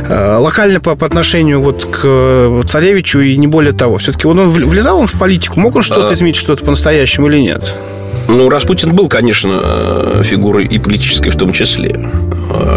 э, 0.08 0.36
локальна 0.36 0.80
по, 0.80 0.96
по 0.96 1.06
отношению 1.06 1.60
вот 1.60 1.84
к 1.84 2.62
царевичу 2.66 3.20
и 3.20 3.36
не 3.36 3.46
более 3.46 3.72
того? 3.72 3.98
Все-таки 3.98 4.26
он, 4.26 4.38
он 4.38 4.50
влезал 4.50 4.98
он 4.98 5.06
в 5.06 5.18
политику? 5.18 5.60
Мог 5.60 5.76
он 5.76 5.82
что-то 5.82 6.12
изменить, 6.14 6.36
что-то 6.36 6.64
по-настоящему 6.64 7.28
или 7.28 7.38
нет? 7.38 7.76
Ну, 8.28 8.48
Распутин 8.48 8.94
был, 8.94 9.08
конечно, 9.08 10.22
фигурой 10.22 10.66
и 10.66 10.78
политической 10.78 11.30
в 11.30 11.36
том 11.36 11.52
числе. 11.52 11.98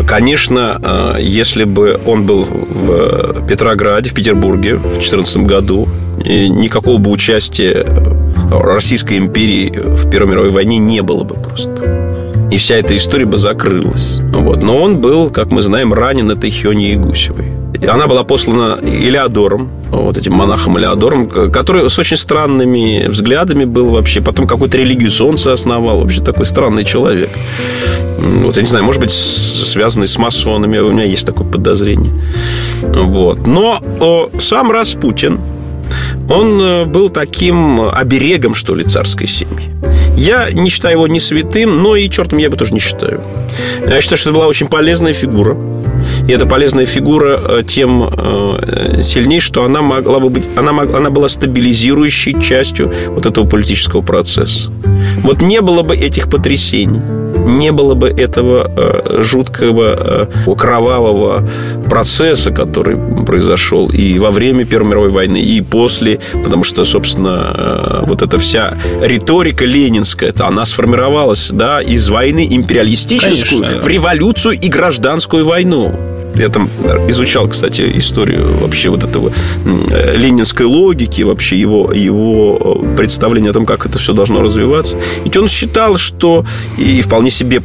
Конечно, 0.07 1.17
если 1.19 1.63
бы 1.63 1.99
он 2.05 2.25
был 2.25 2.43
в 2.43 3.45
Петрограде, 3.47 4.09
в 4.09 4.13
Петербурге 4.13 4.75
в 4.75 4.83
2014 4.83 5.37
году, 5.37 5.87
никакого 6.17 6.97
бы 6.97 7.11
участия 7.11 7.85
Российской 8.51 9.17
империи 9.17 9.71
в 9.75 10.09
Первой 10.09 10.31
мировой 10.31 10.49
войне 10.51 10.77
не 10.77 11.01
было 11.01 11.23
бы 11.23 11.35
просто. 11.35 11.69
И 12.51 12.57
вся 12.57 12.75
эта 12.75 12.95
история 12.95 13.25
бы 13.25 13.39
закрылась. 13.39 14.19
Вот. 14.19 14.61
Но 14.61 14.79
он 14.79 14.99
был, 14.99 15.31
как 15.31 15.47
мы 15.47 15.63
знаем, 15.63 15.91
ранен 15.91 16.29
этой 16.29 16.51
Хёней 16.51 16.95
Гусевой. 16.95 17.51
Она 17.87 18.05
была 18.05 18.23
послана 18.23 18.77
Илеодором, 18.81 19.69
вот 19.89 20.17
этим 20.17 20.33
монахом 20.33 20.77
Илеодором, 20.77 21.27
который 21.27 21.89
с 21.89 21.97
очень 21.97 22.15
странными 22.15 23.07
взглядами 23.07 23.65
был 23.65 23.89
вообще. 23.89 24.21
Потом 24.21 24.47
какую-то 24.47 24.77
религию 24.77 25.09
солнца 25.09 25.51
основал. 25.51 25.99
Вообще 25.99 26.21
такой 26.21 26.45
странный 26.45 26.85
человек. 26.85 27.31
Вот, 28.23 28.55
я 28.55 28.63
не 28.63 28.69
знаю, 28.69 28.85
может 28.85 29.01
быть, 29.01 29.11
связанный 29.11 30.07
с 30.07 30.17
масонами. 30.17 30.77
У 30.77 30.91
меня 30.91 31.03
есть 31.03 31.25
такое 31.25 31.47
подозрение. 31.47 32.13
Вот. 32.81 33.45
Но 33.45 33.81
о, 33.99 34.29
сам 34.39 34.71
Распутин, 34.71 35.39
он 36.29 36.61
э, 36.61 36.85
был 36.85 37.09
таким 37.09 37.81
оберегом, 37.81 38.55
что 38.55 38.75
ли, 38.75 38.85
царской 38.85 39.27
семьи. 39.27 39.69
Я 40.15 40.51
не 40.51 40.69
считаю 40.69 40.95
его 40.95 41.07
ни 41.07 41.19
святым, 41.19 41.81
но 41.81 41.97
и 41.97 42.09
чертом 42.09 42.37
я 42.39 42.49
бы 42.49 42.55
тоже 42.55 42.73
не 42.73 42.79
считаю. 42.79 43.21
Я 43.85 43.99
считаю, 43.99 44.17
что 44.17 44.29
это 44.29 44.37
была 44.37 44.47
очень 44.47 44.67
полезная 44.67 45.13
фигура. 45.13 45.57
И 46.27 46.31
эта 46.31 46.45
полезная 46.45 46.85
фигура 46.85 47.41
э, 47.43 47.63
тем 47.67 48.03
э, 48.03 49.01
сильнее, 49.01 49.41
что 49.41 49.65
она 49.65 49.81
могла 49.81 50.19
бы 50.19 50.29
быть, 50.29 50.45
она, 50.55 50.71
она 50.71 51.09
была 51.09 51.27
стабилизирующей 51.27 52.41
частью 52.41 52.93
вот 53.07 53.25
этого 53.25 53.45
политического 53.45 54.01
процесса. 54.01 54.71
Вот 55.23 55.41
не 55.41 55.59
было 55.59 55.83
бы 55.83 55.97
этих 55.97 56.29
потрясений 56.29 57.01
не 57.45 57.71
было 57.71 57.93
бы 57.93 58.09
этого 58.09 58.71
э, 58.75 59.23
жуткого, 59.23 60.27
э, 60.45 60.55
кровавого 60.55 61.47
процесса, 61.89 62.51
который 62.51 62.97
произошел 63.25 63.89
и 63.89 64.17
во 64.19 64.31
время 64.31 64.65
Первой 64.65 64.89
мировой 64.89 65.09
войны, 65.09 65.41
и 65.41 65.61
после, 65.61 66.19
потому 66.43 66.63
что, 66.63 66.85
собственно, 66.85 67.53
э, 67.55 68.03
вот 68.07 68.21
эта 68.21 68.39
вся 68.39 68.77
риторика 69.01 69.65
ленинская, 69.65 70.29
это 70.29 70.47
она 70.47 70.65
сформировалась, 70.65 71.49
да, 71.51 71.81
из 71.81 72.09
войны 72.09 72.47
империалистическую 72.49 73.61
Конечно, 73.61 73.81
в 73.81 73.87
революцию 73.87 74.59
и 74.59 74.67
гражданскую 74.67 75.45
войну. 75.45 75.93
Я 76.35 76.49
там 76.49 76.69
изучал, 77.07 77.47
кстати, 77.47 77.91
историю 77.95 78.45
вообще 78.59 78.89
вот 78.89 79.03
этого 79.03 79.31
э, 79.65 80.15
ленинской 80.15 80.65
логики, 80.65 81.21
вообще 81.21 81.57
его, 81.57 81.91
его 81.93 82.79
э, 82.83 82.95
представление 82.95 83.51
о 83.51 83.53
том, 83.53 83.65
как 83.65 83.85
это 83.85 83.99
все 83.99 84.13
должно 84.13 84.41
развиваться. 84.41 84.97
Ведь 85.23 85.37
он 85.37 85.47
считал, 85.47 85.97
что, 85.97 86.45
и 86.77 87.01
вполне 87.01 87.29
себе 87.29 87.61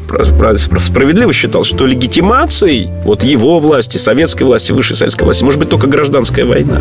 справедливо 0.79 1.33
считал, 1.33 1.65
что 1.65 1.87
легитимацией 1.87 2.91
вот 3.05 3.25
его 3.25 3.59
власти, 3.59 3.97
советской 3.97 4.43
власти, 4.43 4.73
высшей 4.73 4.97
советской 4.97 5.25
власти 5.25 5.45
может 5.45 5.59
быть 5.59 5.69
только 5.69 5.87
гражданская 5.87 6.45
война. 6.45 6.79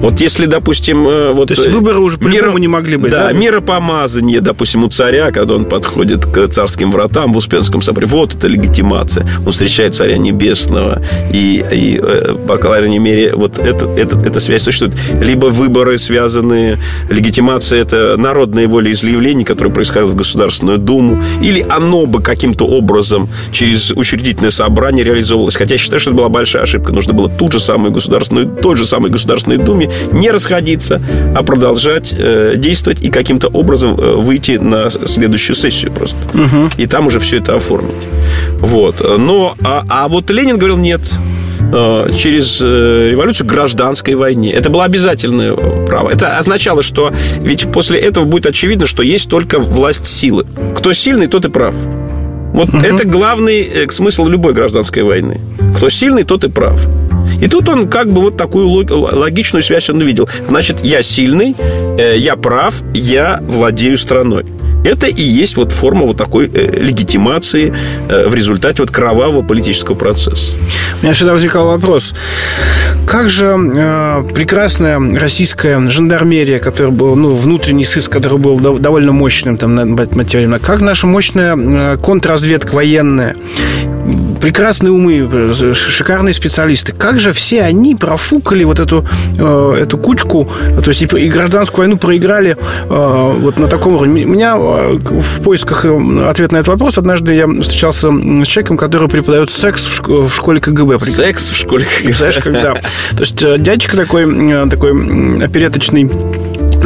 Вот 0.00 0.20
если, 0.20 0.46
допустим... 0.46 1.08
Э, 1.08 1.32
вот, 1.32 1.48
То 1.48 1.54
есть 1.54 1.70
выборы 1.70 1.98
уже 1.98 2.18
по-любому 2.18 2.58
не 2.58 2.68
могли 2.68 2.96
быть, 2.96 3.10
да? 3.10 3.28
Да, 3.28 3.32
миропомазание, 3.32 4.40
допустим, 4.40 4.84
у 4.84 4.88
царя, 4.88 5.32
когда 5.32 5.54
он 5.54 5.64
подходит 5.64 6.24
к 6.24 6.48
царским 6.48 6.92
вратам 6.92 7.32
в 7.32 7.36
Успенском 7.36 7.82
соборе, 7.82 8.06
вот 8.06 8.34
это 8.34 8.46
легитимация. 8.46 9.26
Он 9.44 9.52
встречает 9.52 9.94
царя 9.94 10.16
небесного. 10.16 11.02
И, 11.32 11.64
и 11.72 12.00
э, 12.00 12.36
по 12.46 12.58
крайней 12.58 12.98
мере, 12.98 13.34
вот 13.34 13.58
это, 13.58 13.86
это, 13.86 14.18
эта 14.18 14.40
связь 14.40 14.62
существует. 14.62 14.94
Либо 15.20 15.46
выборы 15.46 15.98
связанные, 15.98 16.78
легитимация– 17.10 17.80
это 17.82 18.16
народное 18.16 18.68
волеизъявление, 18.68 19.44
которое 19.44 19.70
происходило 19.70 20.10
в 20.10 20.16
Государственную 20.16 20.78
Думу, 20.78 21.20
или 21.42 21.64
оно 21.68 22.06
бы 22.06 22.22
каким-то 22.22 22.66
образом 22.66 23.28
через 23.50 23.90
учредительное 23.90 24.50
собрание 24.50 25.04
реализовывалось. 25.04 25.56
Хотя 25.56 25.74
я 25.74 25.78
считаю, 25.78 25.98
что 25.98 26.10
это 26.10 26.18
была 26.18 26.28
большая 26.28 26.62
ошибка. 26.62 26.92
Нужно 26.92 27.14
было 27.14 27.28
ту 27.28 27.50
же 27.50 27.58
самую 27.58 27.90
Государственную, 27.92 28.46
той 28.46 28.76
же 28.76 28.86
самой 28.86 29.10
Государственной 29.10 29.56
Думе 29.56 29.87
не 30.12 30.30
расходиться, 30.30 31.00
а 31.34 31.42
продолжать 31.42 32.14
э, 32.16 32.54
действовать 32.56 33.02
и 33.02 33.10
каким-то 33.10 33.48
образом 33.48 33.98
э, 33.98 34.14
выйти 34.16 34.52
на 34.52 34.90
следующую 34.90 35.56
сессию 35.56 35.92
просто. 35.92 36.18
Угу. 36.34 36.70
И 36.76 36.86
там 36.86 37.06
уже 37.06 37.18
все 37.18 37.38
это 37.38 37.56
оформить. 37.56 37.94
Вот. 38.58 39.04
Но, 39.18 39.54
а, 39.62 39.84
а 39.88 40.08
вот 40.08 40.30
Ленин 40.30 40.58
говорил, 40.58 40.76
нет, 40.76 41.00
э, 41.72 42.10
через 42.16 42.60
э, 42.62 43.10
революцию 43.10 43.46
гражданской 43.46 44.14
войне. 44.14 44.52
Это 44.52 44.70
было 44.70 44.84
обязательное 44.84 45.54
право. 45.86 46.10
Это 46.10 46.38
означало, 46.38 46.82
что 46.82 47.12
ведь 47.40 47.70
после 47.72 47.98
этого 47.98 48.24
будет 48.24 48.46
очевидно, 48.46 48.86
что 48.86 49.02
есть 49.02 49.28
только 49.28 49.58
власть 49.58 50.06
силы. 50.06 50.46
Кто 50.76 50.92
сильный, 50.92 51.26
тот 51.26 51.44
и 51.46 51.48
прав. 51.48 51.74
Вот 52.58 52.70
угу. 52.70 52.78
это 52.78 53.04
главный 53.04 53.62
э, 53.62 53.86
смысл 53.88 54.26
любой 54.26 54.52
гражданской 54.52 55.04
войны. 55.04 55.40
Кто 55.76 55.88
сильный, 55.88 56.24
тот 56.24 56.42
и 56.42 56.48
прав. 56.48 56.88
И 57.40 57.46
тут 57.46 57.68
он 57.68 57.88
как 57.88 58.12
бы 58.12 58.20
вот 58.20 58.36
такую 58.36 58.66
логичную 58.68 59.62
связь 59.62 59.88
он 59.90 59.98
увидел. 59.98 60.28
Значит, 60.48 60.80
я 60.82 61.02
сильный, 61.02 61.54
э, 61.98 62.16
я 62.18 62.34
прав, 62.34 62.82
я 62.94 63.40
владею 63.42 63.96
страной. 63.96 64.44
Это 64.84 65.06
и 65.06 65.22
есть 65.22 65.56
вот 65.56 65.72
форма 65.72 66.06
вот 66.06 66.16
такой 66.16 66.50
э, 66.52 66.80
легитимации 66.80 67.74
э, 68.08 68.28
в 68.28 68.34
результате 68.34 68.82
вот 68.82 68.90
кровавого 68.90 69.42
политического 69.42 69.94
процесса. 69.94 70.52
У 71.00 71.04
меня 71.04 71.14
всегда 71.14 71.32
возникал 71.32 71.66
вопрос. 71.66 72.14
Как 73.06 73.30
же 73.30 73.56
э, 73.56 74.24
прекрасная 74.34 74.98
российская 75.18 75.80
жандармерия, 75.90 76.58
которая 76.58 76.92
была, 76.92 77.16
ну, 77.16 77.34
внутренний 77.34 77.84
сыск, 77.84 78.12
который 78.12 78.38
был 78.38 78.58
довольно 78.58 79.12
мощным 79.12 79.56
там 79.56 79.74
на 79.74 79.84
материально, 79.84 80.58
как 80.58 80.80
наша 80.80 81.06
мощная 81.06 81.56
э, 81.56 81.96
контрразведка 82.02 82.72
военная 82.74 83.36
прекрасные 84.40 84.92
умы, 84.92 85.28
шикарные 85.74 86.34
специалисты. 86.34 86.92
Как 86.92 87.20
же 87.20 87.32
все 87.32 87.62
они 87.62 87.94
профукали 87.94 88.64
вот 88.64 88.80
эту, 88.80 89.04
эту 89.36 89.98
кучку, 89.98 90.48
то 90.82 90.88
есть 90.88 91.02
и 91.02 91.28
гражданскую 91.28 91.86
войну 91.86 91.96
проиграли 91.96 92.56
вот 92.88 93.58
на 93.58 93.66
таком 93.66 93.94
уровне. 93.94 94.24
У 94.24 94.28
меня 94.28 94.56
в 94.56 95.42
поисках 95.42 95.84
ответа 95.84 96.54
на 96.54 96.58
этот 96.58 96.68
вопрос 96.68 96.98
однажды 96.98 97.34
я 97.34 97.46
встречался 97.60 98.08
с 98.08 98.46
человеком, 98.46 98.76
который 98.76 99.08
преподает 99.08 99.50
секс 99.50 100.00
в 100.06 100.30
школе 100.34 100.60
КГБ. 100.60 101.00
Секс 101.00 101.50
в 101.50 101.56
школе 101.56 101.84
КГБ? 101.84 102.14
Знаешь, 102.14 102.38
когда... 102.38 102.74
То 102.74 103.20
есть 103.20 103.36
дядечка 103.36 103.96
такой, 103.96 104.68
такой 104.68 105.44
опереточный 105.44 106.10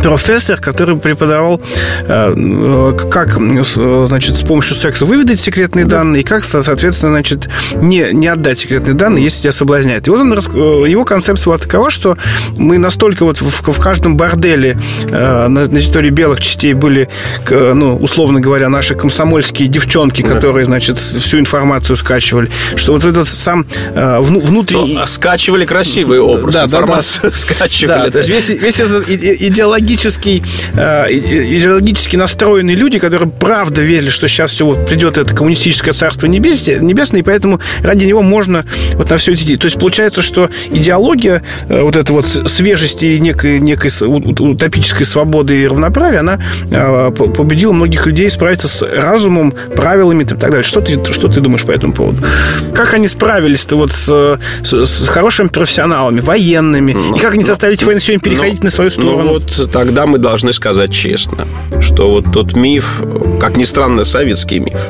профессор, 0.02 0.60
который 0.60 0.96
преподавал, 0.96 1.60
э, 2.06 2.92
как, 3.10 3.38
значит, 3.38 4.36
с 4.36 4.40
помощью 4.40 4.76
секса 4.76 5.06
выведать 5.06 5.40
секретные 5.40 5.84
данные 5.84 6.22
и 6.22 6.24
как, 6.24 6.44
соответственно, 6.44 7.12
значит, 7.12 7.48
не, 7.76 8.08
не 8.12 8.26
отдать 8.26 8.58
секретные 8.58 8.94
данные, 8.94 9.24
если 9.24 9.42
тебя 9.42 9.52
соблазняют. 9.52 10.08
И 10.08 10.10
вот 10.10 10.20
он, 10.20 10.32
э, 10.32 10.90
его 10.90 11.04
концепция 11.04 11.46
была 11.46 11.58
такова, 11.58 11.90
что 11.90 12.18
мы 12.56 12.78
настолько 12.78 13.24
вот 13.24 13.40
в, 13.40 13.72
в 13.72 13.80
каждом 13.80 14.16
борделе 14.16 14.76
э, 15.04 15.46
на, 15.48 15.68
территории 15.68 16.10
белых 16.10 16.40
частей 16.40 16.74
были, 16.74 17.08
ну, 17.50 17.96
условно 17.96 18.40
говоря, 18.40 18.68
наши 18.68 18.94
комсомольские 18.94 19.68
девчонки, 19.68 20.22
которые, 20.22 20.66
значит, 20.66 20.98
всю 20.98 21.38
информацию 21.38 21.96
скачивали, 21.96 22.50
что 22.76 22.92
вот 22.92 23.04
этот 23.04 23.28
сам 23.28 23.66
внутренний... 23.94 24.96
Ну, 24.98 25.06
скачивали 25.06 25.64
красивый 25.64 26.18
образ, 26.20 26.54
да, 26.54 26.64
информацию 26.64 27.20
да, 27.24 27.30
да. 27.30 27.36
скачивали. 27.54 28.04
Да, 28.06 28.10
то 28.10 28.18
есть 28.18 28.30
весь, 28.30 28.48
весь 28.60 28.80
этот 28.80 29.08
идеологический 29.08 29.91
идеологический, 29.92 30.42
э, 30.74 31.12
идеологически 31.12 32.16
настроенные 32.16 32.76
люди, 32.76 32.98
которые 32.98 33.30
правда 33.30 33.82
верили, 33.82 34.10
что 34.10 34.28
сейчас 34.28 34.52
все 34.52 34.64
вот 34.64 34.86
придет 34.86 35.18
это 35.18 35.34
коммунистическое 35.34 35.92
царство 35.92 36.26
небесное, 36.26 36.78
небесное, 36.78 37.20
и 37.20 37.22
поэтому 37.22 37.60
ради 37.82 38.04
него 38.04 38.22
можно 38.22 38.64
вот 38.94 39.10
на 39.10 39.16
все 39.16 39.34
идти. 39.34 39.56
То 39.56 39.66
есть 39.66 39.78
получается, 39.78 40.22
что 40.22 40.50
идеология 40.70 41.42
э, 41.68 41.82
вот 41.82 41.96
этой 41.96 42.12
вот 42.12 42.26
свежести 42.26 43.04
и 43.06 43.20
некой, 43.20 43.60
некой 43.60 43.90
утопической 44.00 45.06
свободы 45.06 45.62
и 45.62 45.66
равноправия, 45.66 46.20
она 46.20 46.38
э, 46.70 47.10
победила 47.10 47.72
многих 47.72 48.06
людей 48.06 48.30
справиться 48.30 48.68
с 48.68 48.82
разумом, 48.82 49.52
правилами 49.74 50.22
и 50.22 50.26
так 50.26 50.38
далее. 50.38 50.62
Что 50.62 50.80
ты, 50.80 51.00
что 51.12 51.28
ты 51.28 51.40
думаешь 51.40 51.64
по 51.64 51.72
этому 51.72 51.92
поводу? 51.92 52.18
Как 52.74 52.94
они 52.94 53.08
справились-то 53.08 53.76
вот 53.76 53.92
с, 53.92 54.38
с, 54.64 54.72
с 54.72 55.08
хорошими 55.08 55.48
профессионалами, 55.48 56.20
военными? 56.20 56.92
Ну, 56.92 57.16
и 57.16 57.20
как 57.20 57.34
они 57.34 57.44
заставили 57.44 57.78
ну, 57.82 57.98
сегодня 57.98 58.20
переходить 58.20 58.60
ну, 58.60 58.64
на 58.64 58.70
свою 58.70 58.90
сторону? 58.90 59.22
Ну, 59.22 59.28
вот 59.32 59.70
тогда 59.82 60.06
мы 60.06 60.18
должны 60.18 60.52
сказать 60.52 60.92
честно, 60.92 61.48
что 61.80 62.08
вот 62.08 62.26
тот 62.32 62.54
миф, 62.54 63.02
как 63.40 63.56
ни 63.56 63.64
странно, 63.64 64.04
советский 64.04 64.60
миф, 64.60 64.80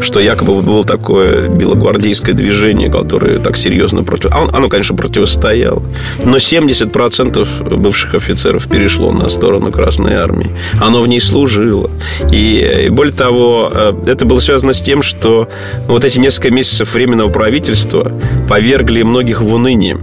что 0.00 0.20
якобы 0.20 0.62
было 0.62 0.84
такое 0.84 1.48
белогвардейское 1.48 2.32
движение, 2.32 2.88
которое 2.88 3.40
так 3.40 3.56
серьезно 3.56 4.04
против... 4.04 4.30
Оно, 4.30 4.48
оно 4.52 4.68
конечно, 4.68 4.94
противостояло. 4.94 5.82
Но 6.22 6.36
70% 6.36 7.76
бывших 7.76 8.14
офицеров 8.14 8.68
перешло 8.68 9.10
на 9.10 9.28
сторону 9.28 9.72
Красной 9.72 10.14
Армии. 10.14 10.52
Оно 10.80 11.02
в 11.02 11.08
ней 11.08 11.20
служило. 11.20 11.90
И, 12.30 12.84
и 12.86 12.88
более 12.88 13.12
того, 13.12 13.68
э, 13.74 13.92
это 14.06 14.26
было 14.26 14.38
связано 14.38 14.74
с 14.74 14.80
тем, 14.80 15.02
что 15.02 15.48
вот 15.88 16.04
эти 16.04 16.20
несколько 16.20 16.54
месяцев 16.54 16.94
временного 16.94 17.30
правительства 17.30 18.12
повергли 18.48 19.02
многих 19.02 19.40
в 19.40 19.52
уныние. 19.52 19.98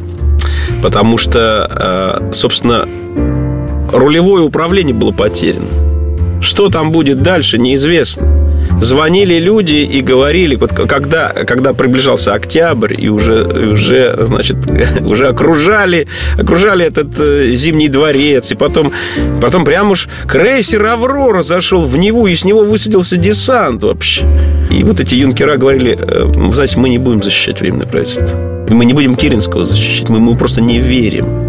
Потому 0.83 1.17
что, 1.17 2.19
э, 2.29 2.33
собственно, 2.33 2.89
рулевое 3.91 4.43
управление 4.43 4.93
было 4.93 5.11
потеряно. 5.11 5.67
Что 6.41 6.69
там 6.69 6.91
будет 6.91 7.21
дальше, 7.21 7.57
неизвестно. 7.57 8.27
Звонили 8.81 9.39
люди 9.39 9.75
и 9.75 10.01
говорили, 10.01 10.55
вот 10.55 10.71
когда, 10.71 11.29
когда 11.29 11.73
приближался 11.73 12.33
октябрь, 12.33 12.93
и 12.97 13.09
уже, 13.09 13.71
уже, 13.71 14.15
значит, 14.25 14.57
уже 15.01 15.27
окружали, 15.27 16.07
окружали 16.37 16.85
этот 16.85 17.07
э, 17.19 17.55
зимний 17.55 17.87
дворец, 17.87 18.51
и 18.51 18.55
потом, 18.55 18.91
потом 19.41 19.65
прям 19.65 19.91
уж 19.91 20.07
крейсер 20.27 20.85
«Аврора» 20.85 21.41
зашел 21.41 21.81
в 21.81 21.97
Неву, 21.97 22.27
и 22.27 22.35
с 22.35 22.45
него 22.45 22.63
высадился 22.63 23.17
десант 23.17 23.83
вообще. 23.83 24.23
И 24.69 24.83
вот 24.83 24.99
эти 24.99 25.15
юнкера 25.15 25.57
говорили, 25.57 25.97
э, 25.99 26.51
знаете, 26.51 26.77
мы 26.77 26.89
не 26.89 26.99
будем 26.99 27.23
защищать 27.23 27.61
временное 27.61 27.87
правительство. 27.87 28.37
Мы 28.69 28.85
не 28.85 28.93
будем 28.93 29.15
Керенского 29.15 29.63
защищать, 29.63 30.09
мы 30.09 30.17
ему 30.17 30.35
просто 30.35 30.61
не 30.61 30.79
верим. 30.79 31.46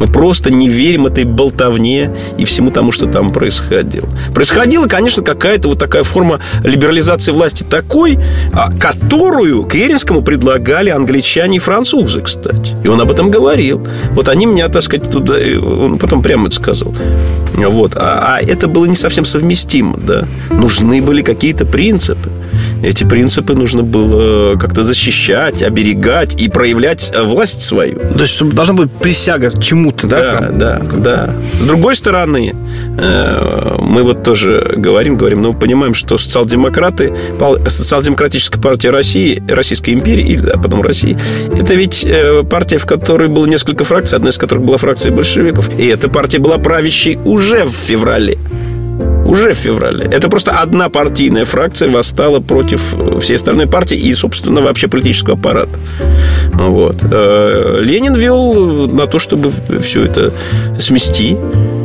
Мы 0.00 0.06
просто 0.06 0.50
не 0.50 0.66
верим 0.66 1.06
этой 1.06 1.24
болтовне 1.24 2.10
и 2.38 2.44
всему 2.44 2.70
тому, 2.70 2.90
что 2.90 3.06
там 3.06 3.32
происходило. 3.32 4.08
Происходила, 4.34 4.86
конечно, 4.86 5.22
какая-то 5.22 5.68
вот 5.68 5.78
такая 5.78 6.02
форма 6.04 6.40
либерализации 6.64 7.32
власти 7.32 7.64
такой, 7.64 8.18
а, 8.52 8.70
которую 8.72 9.64
Керенскому 9.64 10.22
предлагали 10.22 10.88
англичане 10.88 11.58
и 11.58 11.60
французы, 11.60 12.22
кстати. 12.22 12.74
И 12.82 12.88
он 12.88 12.98
об 13.00 13.10
этом 13.10 13.30
говорил. 13.30 13.86
Вот 14.12 14.30
они 14.30 14.46
меня, 14.46 14.68
так 14.68 14.82
сказать, 14.82 15.10
туда... 15.10 15.34
Он 15.34 15.98
потом 15.98 16.22
прямо 16.22 16.46
это 16.46 16.56
сказал. 16.56 16.94
Вот. 17.54 17.94
А, 17.96 18.36
а 18.36 18.42
это 18.42 18.68
было 18.68 18.86
не 18.86 18.96
совсем 18.96 19.26
совместимо, 19.26 19.98
да. 19.98 20.26
Нужны 20.50 21.02
были 21.02 21.20
какие-то 21.20 21.66
принципы. 21.66 22.30
Эти 22.82 23.04
принципы 23.04 23.54
нужно 23.54 23.82
было 23.82 24.56
как-то 24.56 24.82
защищать, 24.82 25.62
оберегать 25.62 26.40
и 26.40 26.48
проявлять 26.48 27.12
э, 27.14 27.22
власть 27.22 27.60
свою. 27.60 27.98
То 27.98 28.20
есть, 28.20 28.32
чтобы 28.32 28.52
должна 28.52 28.74
быть 28.74 28.90
присяга 28.90 29.50
к 29.50 29.62
чему-то, 29.62 30.06
да? 30.06 30.40
Да, 30.40 30.50
да, 30.50 30.80
да. 30.96 31.34
С 31.60 31.66
другой 31.66 31.96
стороны, 31.96 32.54
э, 32.98 33.76
мы 33.80 34.02
вот 34.02 34.22
тоже 34.22 34.74
говорим, 34.76 35.16
говорим, 35.16 35.42
но 35.42 35.52
понимаем, 35.52 35.94
что 35.94 36.18
социал-демократы, 36.18 37.14
социал-демократическая 37.68 38.60
партия 38.60 38.90
России, 38.90 39.42
Российской 39.48 39.90
империи, 39.90 40.26
или 40.26 40.40
да, 40.40 40.56
потом 40.56 40.82
России, 40.82 41.16
это 41.58 41.74
ведь 41.74 42.04
э, 42.04 42.42
партия, 42.42 42.78
в 42.78 42.86
которой 42.86 43.28
было 43.28 43.46
несколько 43.46 43.84
фракций, 43.84 44.16
одна 44.16 44.30
из 44.30 44.38
которых 44.38 44.64
была 44.64 44.76
фракция 44.76 45.12
большевиков. 45.12 45.70
И 45.78 45.86
эта 45.86 46.08
партия 46.08 46.38
была 46.38 46.58
правящей 46.58 47.18
уже 47.24 47.64
в 47.64 47.72
феврале 47.72 48.38
уже 49.30 49.52
в 49.52 49.56
феврале. 49.56 50.06
Это 50.10 50.28
просто 50.28 50.52
одна 50.52 50.88
партийная 50.88 51.44
фракция 51.44 51.88
восстала 51.88 52.40
против 52.40 52.94
всей 53.20 53.36
остальной 53.36 53.66
партии 53.66 53.96
и, 53.96 54.12
собственно, 54.14 54.60
вообще 54.60 54.88
политического 54.88 55.36
аппарата. 55.36 55.78
Вот. 56.52 56.96
Э, 57.10 57.80
Ленин 57.80 58.14
вел 58.14 58.88
на 58.88 59.06
то, 59.06 59.18
чтобы 59.18 59.52
все 59.82 60.04
это 60.04 60.32
смести. 60.78 61.36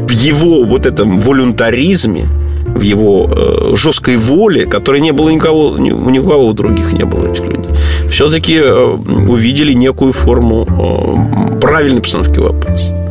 В 0.07 0.11
его 0.11 0.63
вот 0.63 0.85
этом 0.85 1.19
волюнтаризме, 1.19 2.27
в 2.65 2.81
его 2.81 3.29
э, 3.29 3.75
жесткой 3.75 4.17
воле, 4.17 4.65
которой 4.65 5.01
не 5.01 5.11
было 5.11 5.29
никого, 5.29 5.69
у 5.69 6.09
никого 6.09 6.47
у 6.47 6.53
других 6.53 6.93
не 6.93 7.05
было 7.05 7.31
этих 7.31 7.45
людей, 7.45 7.71
все-таки 8.09 8.55
э, 8.55 8.85
увидели 9.27 9.73
некую 9.73 10.13
форму 10.13 10.65
э, 10.67 11.59
правильной 11.59 12.01
постановки 12.01 12.39
вопроса 12.39 13.05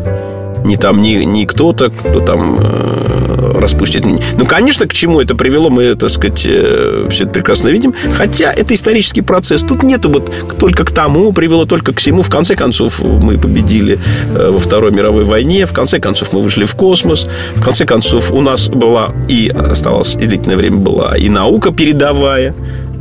не 0.65 0.77
там 0.77 1.01
не, 1.01 1.25
не 1.25 1.47
кто-то, 1.47 1.91
кто 1.91 2.21
там 2.21 2.59
э, 2.59 3.59
распустит. 3.61 4.05
Ну, 4.05 4.47
конечно, 4.47 4.87
к 4.87 4.93
чему 4.93 5.21
это 5.21 5.35
привело, 5.35 5.71
мы, 5.71 5.95
так 5.95 6.11
сказать, 6.11 6.45
э, 6.47 7.07
все 7.11 7.25
это 7.25 7.33
прекрасно 7.33 7.69
видим. 7.69 7.95
Хотя 8.15 8.53
это 8.53 8.75
исторический 8.75 9.23
процесс. 9.23 9.63
Тут 9.63 9.83
нету 9.83 10.11
вот 10.11 10.33
только 10.59 10.85
к 10.85 10.91
тому, 10.91 11.33
привело 11.33 11.65
только 11.65 11.93
к 11.93 11.99
всему. 11.99 12.23
В 12.23 12.31
конце 12.31 12.57
концов, 12.57 13.01
мы 13.03 13.39
победили 13.39 13.99
э, 14.35 14.51
во 14.51 14.59
Второй 14.59 14.91
мировой 14.91 15.25
войне. 15.25 15.67
В 15.67 15.73
конце 15.73 16.01
концов, 16.01 16.33
мы 16.33 16.41
вышли 16.41 16.65
в 16.65 16.75
космос. 16.75 17.29
В 17.55 17.63
конце 17.63 17.85
концов, 17.87 18.33
у 18.33 18.41
нас 18.41 18.69
была 18.69 19.13
и 19.29 19.49
оставалось 19.49 20.15
длительное 20.15 20.57
время 20.57 20.79
была 20.79 21.17
и 21.17 21.29
наука 21.29 21.73
передовая. 21.73 22.55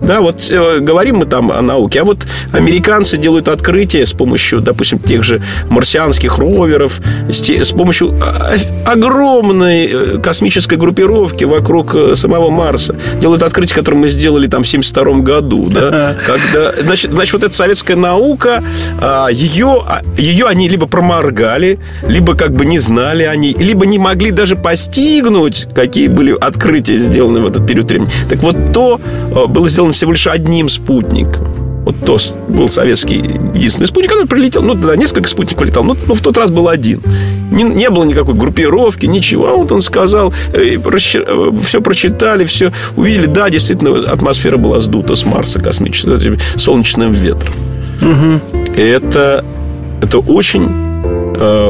Да, 0.04 0.20
вот 0.20 0.48
э, 0.50 0.80
говорим 0.80 1.18
мы 1.18 1.26
там 1.26 1.52
о 1.52 1.62
науке, 1.62 2.02
а 2.02 2.04
вот 2.04 2.28
американцы 2.52 3.18
делают 3.18 3.48
открытия 3.48 4.06
с 4.06 4.12
помощью, 4.12 4.60
допустим, 4.60 5.00
тех 5.00 5.24
же 5.24 5.42
марсианских 5.70 6.38
роверов, 6.38 7.00
с, 7.32 7.40
те, 7.40 7.64
с 7.64 7.72
помощью 7.72 8.14
а, 8.22 8.56
огромной 8.86 9.86
э, 9.86 10.18
космической 10.20 10.78
группировки 10.78 11.46
вокруг 11.46 11.96
э, 11.96 12.16
самого 12.16 12.50
Марса. 12.50 12.96
Делают 13.22 13.44
открытие, 13.44 13.76
которое 13.76 13.98
мы 13.98 14.10
сделали 14.10 14.48
там 14.48 14.64
в 14.64 14.68
72 14.68 15.20
году, 15.20 15.68
да, 15.70 16.18
когда, 16.26 16.74
значит, 16.82 17.12
значит, 17.12 17.34
вот 17.34 17.44
эта 17.46 17.56
советская 17.56 17.96
наука, 17.96 18.62
ее, 19.32 19.84
а, 19.86 20.02
ее 20.18 20.48
а, 20.48 20.50
они 20.50 20.68
либо 20.68 20.86
проморгали, 20.86 21.80
либо 22.08 22.36
как 22.36 22.52
бы 22.52 22.66
не 22.66 22.80
знали 22.80 23.24
они, 23.24 23.54
либо 23.54 23.86
не 23.86 24.00
могли 24.00 24.32
даже 24.32 24.58
постигнуть, 24.58 25.68
какие 25.74 26.10
были 26.10 26.36
открытия 26.40 26.98
сделаны 26.98 27.40
в 27.40 27.48
этот 27.48 27.66
период 27.66 27.90
времени. 27.90 28.10
Так 28.30 28.40
вот, 28.40 28.56
то 28.74 29.00
было 29.48 29.70
сделано 29.70 29.93
всего 29.94 30.12
лишь 30.12 30.28
одним 30.28 30.70
спутником. 30.70 31.48
Вот 31.86 31.96
то 32.06 32.18
был 32.48 32.70
советский 32.70 33.18
единственный 33.18 33.88
спутник, 33.88 34.12
который 34.12 34.28
прилетел. 34.28 34.62
Ну, 34.62 34.74
тогда 34.74 34.96
несколько 34.96 35.28
спутников 35.28 35.68
летал, 35.68 35.84
но, 35.84 35.98
но 36.08 36.14
в 36.14 36.22
тот 36.22 36.38
раз 36.38 36.50
был 36.50 36.70
один. 36.70 37.02
Не, 37.52 37.64
не 37.64 37.90
было 37.90 38.06
никакой 38.06 38.36
группировки, 38.36 39.06
ничего. 39.06 39.50
А 39.50 39.56
вот 39.56 39.72
он 39.72 39.82
сказал, 39.82 40.34
э, 40.54 40.80
просчер... 40.80 41.26
Э, 41.28 41.52
все 41.62 41.82
прочитали, 41.82 42.46
все 42.46 42.72
увидели. 42.96 43.26
Да, 43.26 43.50
действительно, 43.50 44.10
атмосфера 44.10 44.58
была 44.58 44.80
сдута 44.80 45.16
с 45.16 45.26
Марса 45.26 45.60
космическим, 45.60 46.38
солнечным 46.56 47.12
ветром. 47.12 47.54
Угу. 48.02 48.78
Это, 48.78 49.44
это 50.02 50.20
очень 50.20 50.93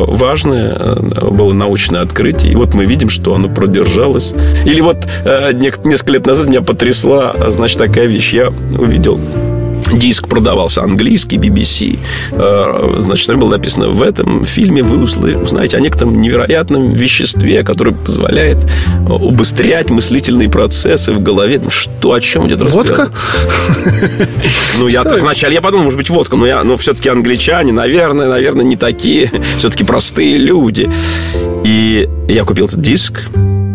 важное 0.08 0.76
э, 0.78 1.30
было 1.30 1.54
научное 1.54 2.02
открытие. 2.02 2.52
И 2.52 2.56
вот 2.56 2.74
мы 2.74 2.86
видим, 2.86 3.10
что 3.10 3.34
оно 3.34 3.50
продержалось. 3.50 4.34
Или 4.66 4.82
вот 4.82 5.08
э, 5.26 5.52
несколько 5.54 6.12
лет 6.12 6.26
назад 6.26 6.48
меня 6.48 6.62
потрясла, 6.62 7.34
значит, 7.50 7.78
такая 7.78 8.06
вещь. 8.06 8.34
Я 8.34 8.50
увидел 8.78 9.20
Диск 9.94 10.28
продавался 10.28 10.82
английский, 10.82 11.38
BBC. 11.38 12.00
Э, 12.32 12.96
значит, 12.98 13.28
там 13.28 13.40
было 13.40 13.52
написано, 13.52 13.90
в 13.90 14.02
этом 14.02 14.44
фильме 14.44 14.84
вы 14.84 15.04
узнаете 15.04 15.78
о 15.78 15.80
некотором 15.80 16.20
невероятном 16.20 16.94
веществе, 16.94 17.64
которое 17.64 17.92
позволяет 17.92 18.58
э, 18.64 19.12
убыстрять 19.12 19.90
мыслительные 19.90 20.50
процессы 20.50 21.14
в 21.14 21.22
голове. 21.22 21.60
Ну, 21.64 21.70
что, 21.70 22.14
о 22.14 22.22
чем 22.22 22.48
идет 22.48 22.62
разговор? 22.62 22.88
Водка? 22.88 23.10
Ну, 24.80 24.88
я 24.88 25.04
вначале, 25.04 25.54
я 25.54 25.62
подумал, 25.62 25.86
может 25.86 25.98
быть, 25.98 26.10
водка, 26.10 26.36
но, 26.36 26.48
я, 26.48 26.64
но 26.64 26.78
все-таки 26.78 27.10
англичане, 27.10 27.72
наверное, 27.72 28.28
наверное, 28.28 28.66
не 28.66 28.76
такие, 28.76 29.32
все-таки 29.58 29.84
простые 29.84 30.38
люди. 30.38 30.90
И 31.64 32.10
я 32.28 32.44
купил 32.44 32.66
этот 32.66 32.82
диск, 32.82 33.24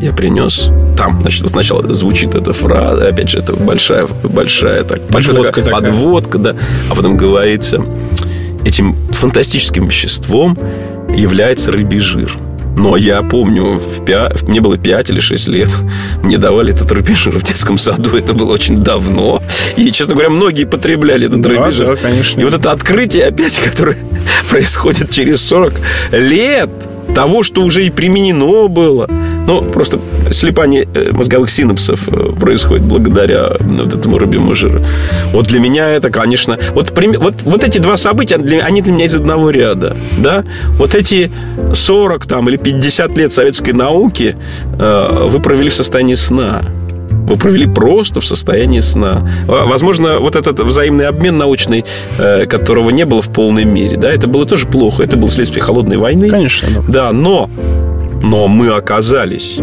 я 0.00 0.12
принес. 0.12 0.70
Там, 0.96 1.20
значит, 1.20 1.48
сначала 1.48 1.82
звучит 1.94 2.34
эта 2.34 2.52
фраза, 2.52 3.08
опять 3.08 3.30
же, 3.30 3.38
это 3.38 3.52
большая, 3.54 4.06
большая 4.24 4.84
так, 4.84 5.00
Подводка 5.08 5.42
такая, 5.60 5.64
такая. 5.64 5.80
подводка, 5.80 6.38
да. 6.38 6.54
А 6.90 6.94
потом 6.94 7.16
говорится, 7.16 7.84
этим 8.64 8.96
фантастическим 9.12 9.86
веществом 9.88 10.56
является 11.14 11.72
рыбий 11.72 12.00
жир. 12.00 12.32
Но 12.76 12.96
я 12.96 13.22
помню, 13.22 13.80
в 13.80 14.04
пя... 14.04 14.30
мне 14.46 14.60
было 14.60 14.78
5 14.78 15.10
или 15.10 15.18
6 15.18 15.48
лет, 15.48 15.68
мне 16.22 16.38
давали 16.38 16.72
этот 16.72 16.92
рыбий 16.92 17.16
жир 17.16 17.36
в 17.36 17.42
детском 17.42 17.76
саду, 17.76 18.16
это 18.16 18.34
было 18.34 18.52
очень 18.52 18.84
давно. 18.84 19.42
И, 19.76 19.90
честно 19.90 20.14
говоря, 20.14 20.30
многие 20.30 20.64
потребляли 20.64 21.26
этот 21.26 21.40
Да, 21.40 21.48
рыбий 21.48 21.72
жир. 21.72 21.96
да, 21.96 21.96
конечно. 21.96 22.40
И 22.40 22.44
вот 22.44 22.54
это 22.54 22.70
открытие 22.70 23.26
опять, 23.26 23.58
которое 23.64 23.96
происходит 24.48 25.10
через 25.10 25.40
40 25.42 25.72
лет 26.12 26.70
того, 27.14 27.42
что 27.42 27.62
уже 27.62 27.84
и 27.86 27.90
применено 27.90 28.68
было. 28.68 29.08
Ну, 29.46 29.62
просто 29.62 29.98
слепание 30.30 30.86
э, 30.94 31.10
мозговых 31.12 31.50
синапсов 31.50 32.08
э, 32.08 32.32
происходит 32.38 32.84
благодаря 32.84 33.52
вот 33.60 33.94
этому 33.94 34.18
рыбьему 34.18 34.54
жиру. 34.54 34.80
Вот 35.32 35.46
для 35.46 35.58
меня 35.58 35.88
это, 35.88 36.10
конечно... 36.10 36.58
Вот, 36.74 36.92
вот, 37.18 37.42
вот 37.42 37.64
эти 37.64 37.78
два 37.78 37.96
события, 37.96 38.36
они 38.36 38.82
для 38.82 38.92
меня 38.92 39.06
из 39.06 39.14
одного 39.14 39.50
ряда. 39.50 39.96
Да? 40.18 40.44
Вот 40.72 40.94
эти 40.94 41.30
40 41.72 42.26
там, 42.26 42.48
или 42.48 42.56
50 42.58 43.16
лет 43.16 43.32
советской 43.32 43.72
науки 43.72 44.36
э, 44.78 45.28
вы 45.30 45.40
провели 45.40 45.70
в 45.70 45.74
состоянии 45.74 46.14
сна. 46.14 46.62
Вы 47.28 47.36
провели 47.36 47.66
просто 47.66 48.20
в 48.20 48.26
состоянии 48.26 48.80
сна. 48.80 49.28
Возможно, 49.46 50.18
вот 50.18 50.36
этот 50.36 50.60
взаимный 50.60 51.06
обмен 51.06 51.38
научный, 51.38 51.84
э, 52.18 52.46
которого 52.46 52.90
не 52.90 53.04
было 53.04 53.22
в 53.22 53.28
полной 53.32 53.64
мере, 53.64 53.96
да, 53.96 54.10
это 54.10 54.26
было 54.26 54.46
тоже 54.46 54.66
плохо. 54.66 55.02
Это 55.02 55.16
было 55.16 55.30
следствие 55.30 55.62
холодной 55.62 55.96
войны. 55.96 56.28
Конечно, 56.28 56.68
да. 56.86 56.98
Да, 56.98 57.12
но, 57.12 57.48
но 58.22 58.48
мы 58.48 58.68
оказались 58.68 59.58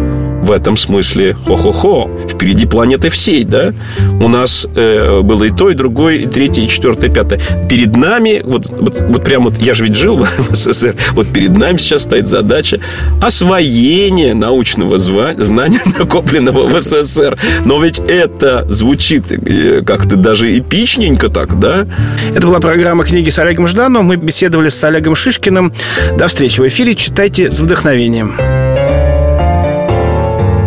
в 0.46 0.52
этом 0.52 0.76
смысле 0.76 1.36
хо-хо-хо. 1.46 2.08
Впереди 2.28 2.66
планеты 2.66 3.10
всей, 3.10 3.44
да? 3.44 3.72
У 4.20 4.28
нас 4.28 4.66
э, 4.74 5.20
было 5.22 5.44
и 5.44 5.50
то, 5.50 5.70
и 5.70 5.74
другое, 5.74 6.18
и 6.18 6.26
третье, 6.26 6.62
и 6.62 6.68
четвертое, 6.68 7.08
и 7.08 7.12
пятое. 7.12 7.40
Перед 7.68 7.96
нами, 7.96 8.42
вот, 8.44 8.70
вот, 8.70 9.04
вот 9.08 9.24
прям 9.24 9.44
вот, 9.44 9.58
я 9.58 9.74
же 9.74 9.84
ведь 9.84 9.96
жил 9.96 10.16
в 10.38 10.54
СССР, 10.54 10.94
вот 11.12 11.26
перед 11.28 11.56
нами 11.56 11.76
сейчас 11.78 12.02
стоит 12.02 12.28
задача 12.28 12.78
освоения 13.20 14.34
научного 14.34 14.98
знания, 14.98 15.80
накопленного 15.98 16.68
в 16.68 16.80
СССР. 16.80 17.36
Но 17.64 17.82
ведь 17.82 17.98
это 17.98 18.64
звучит 18.68 19.32
э, 19.32 19.82
как-то 19.84 20.16
даже 20.16 20.56
эпичненько 20.56 21.28
так, 21.28 21.58
да? 21.58 21.86
Это 22.34 22.46
была 22.46 22.60
программа 22.60 23.04
«Книги 23.04 23.30
с 23.30 23.38
Олегом 23.40 23.66
Ждановым». 23.66 24.06
Мы 24.06 24.16
беседовали 24.16 24.68
с 24.68 24.84
Олегом 24.84 25.16
Шишкиным. 25.16 25.72
До 26.16 26.28
встречи 26.28 26.60
в 26.60 26.68
эфире. 26.68 26.94
Читайте 26.94 27.50
с 27.50 27.58
вдохновением. 27.58 28.85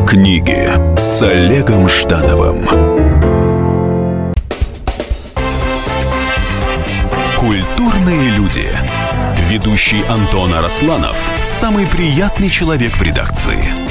Книги 0.09 0.67
с 0.97 1.21
Олегом 1.21 1.87
Ждановым. 1.87 2.65
Культурные 7.37 8.31
люди. 8.31 8.65
Ведущий 9.51 10.03
Антон 10.09 10.55
Арасланов– 10.55 11.15
самый 11.43 11.85
приятный 11.85 12.49
человек 12.49 12.89
в 12.93 13.01
редакции. 13.03 13.88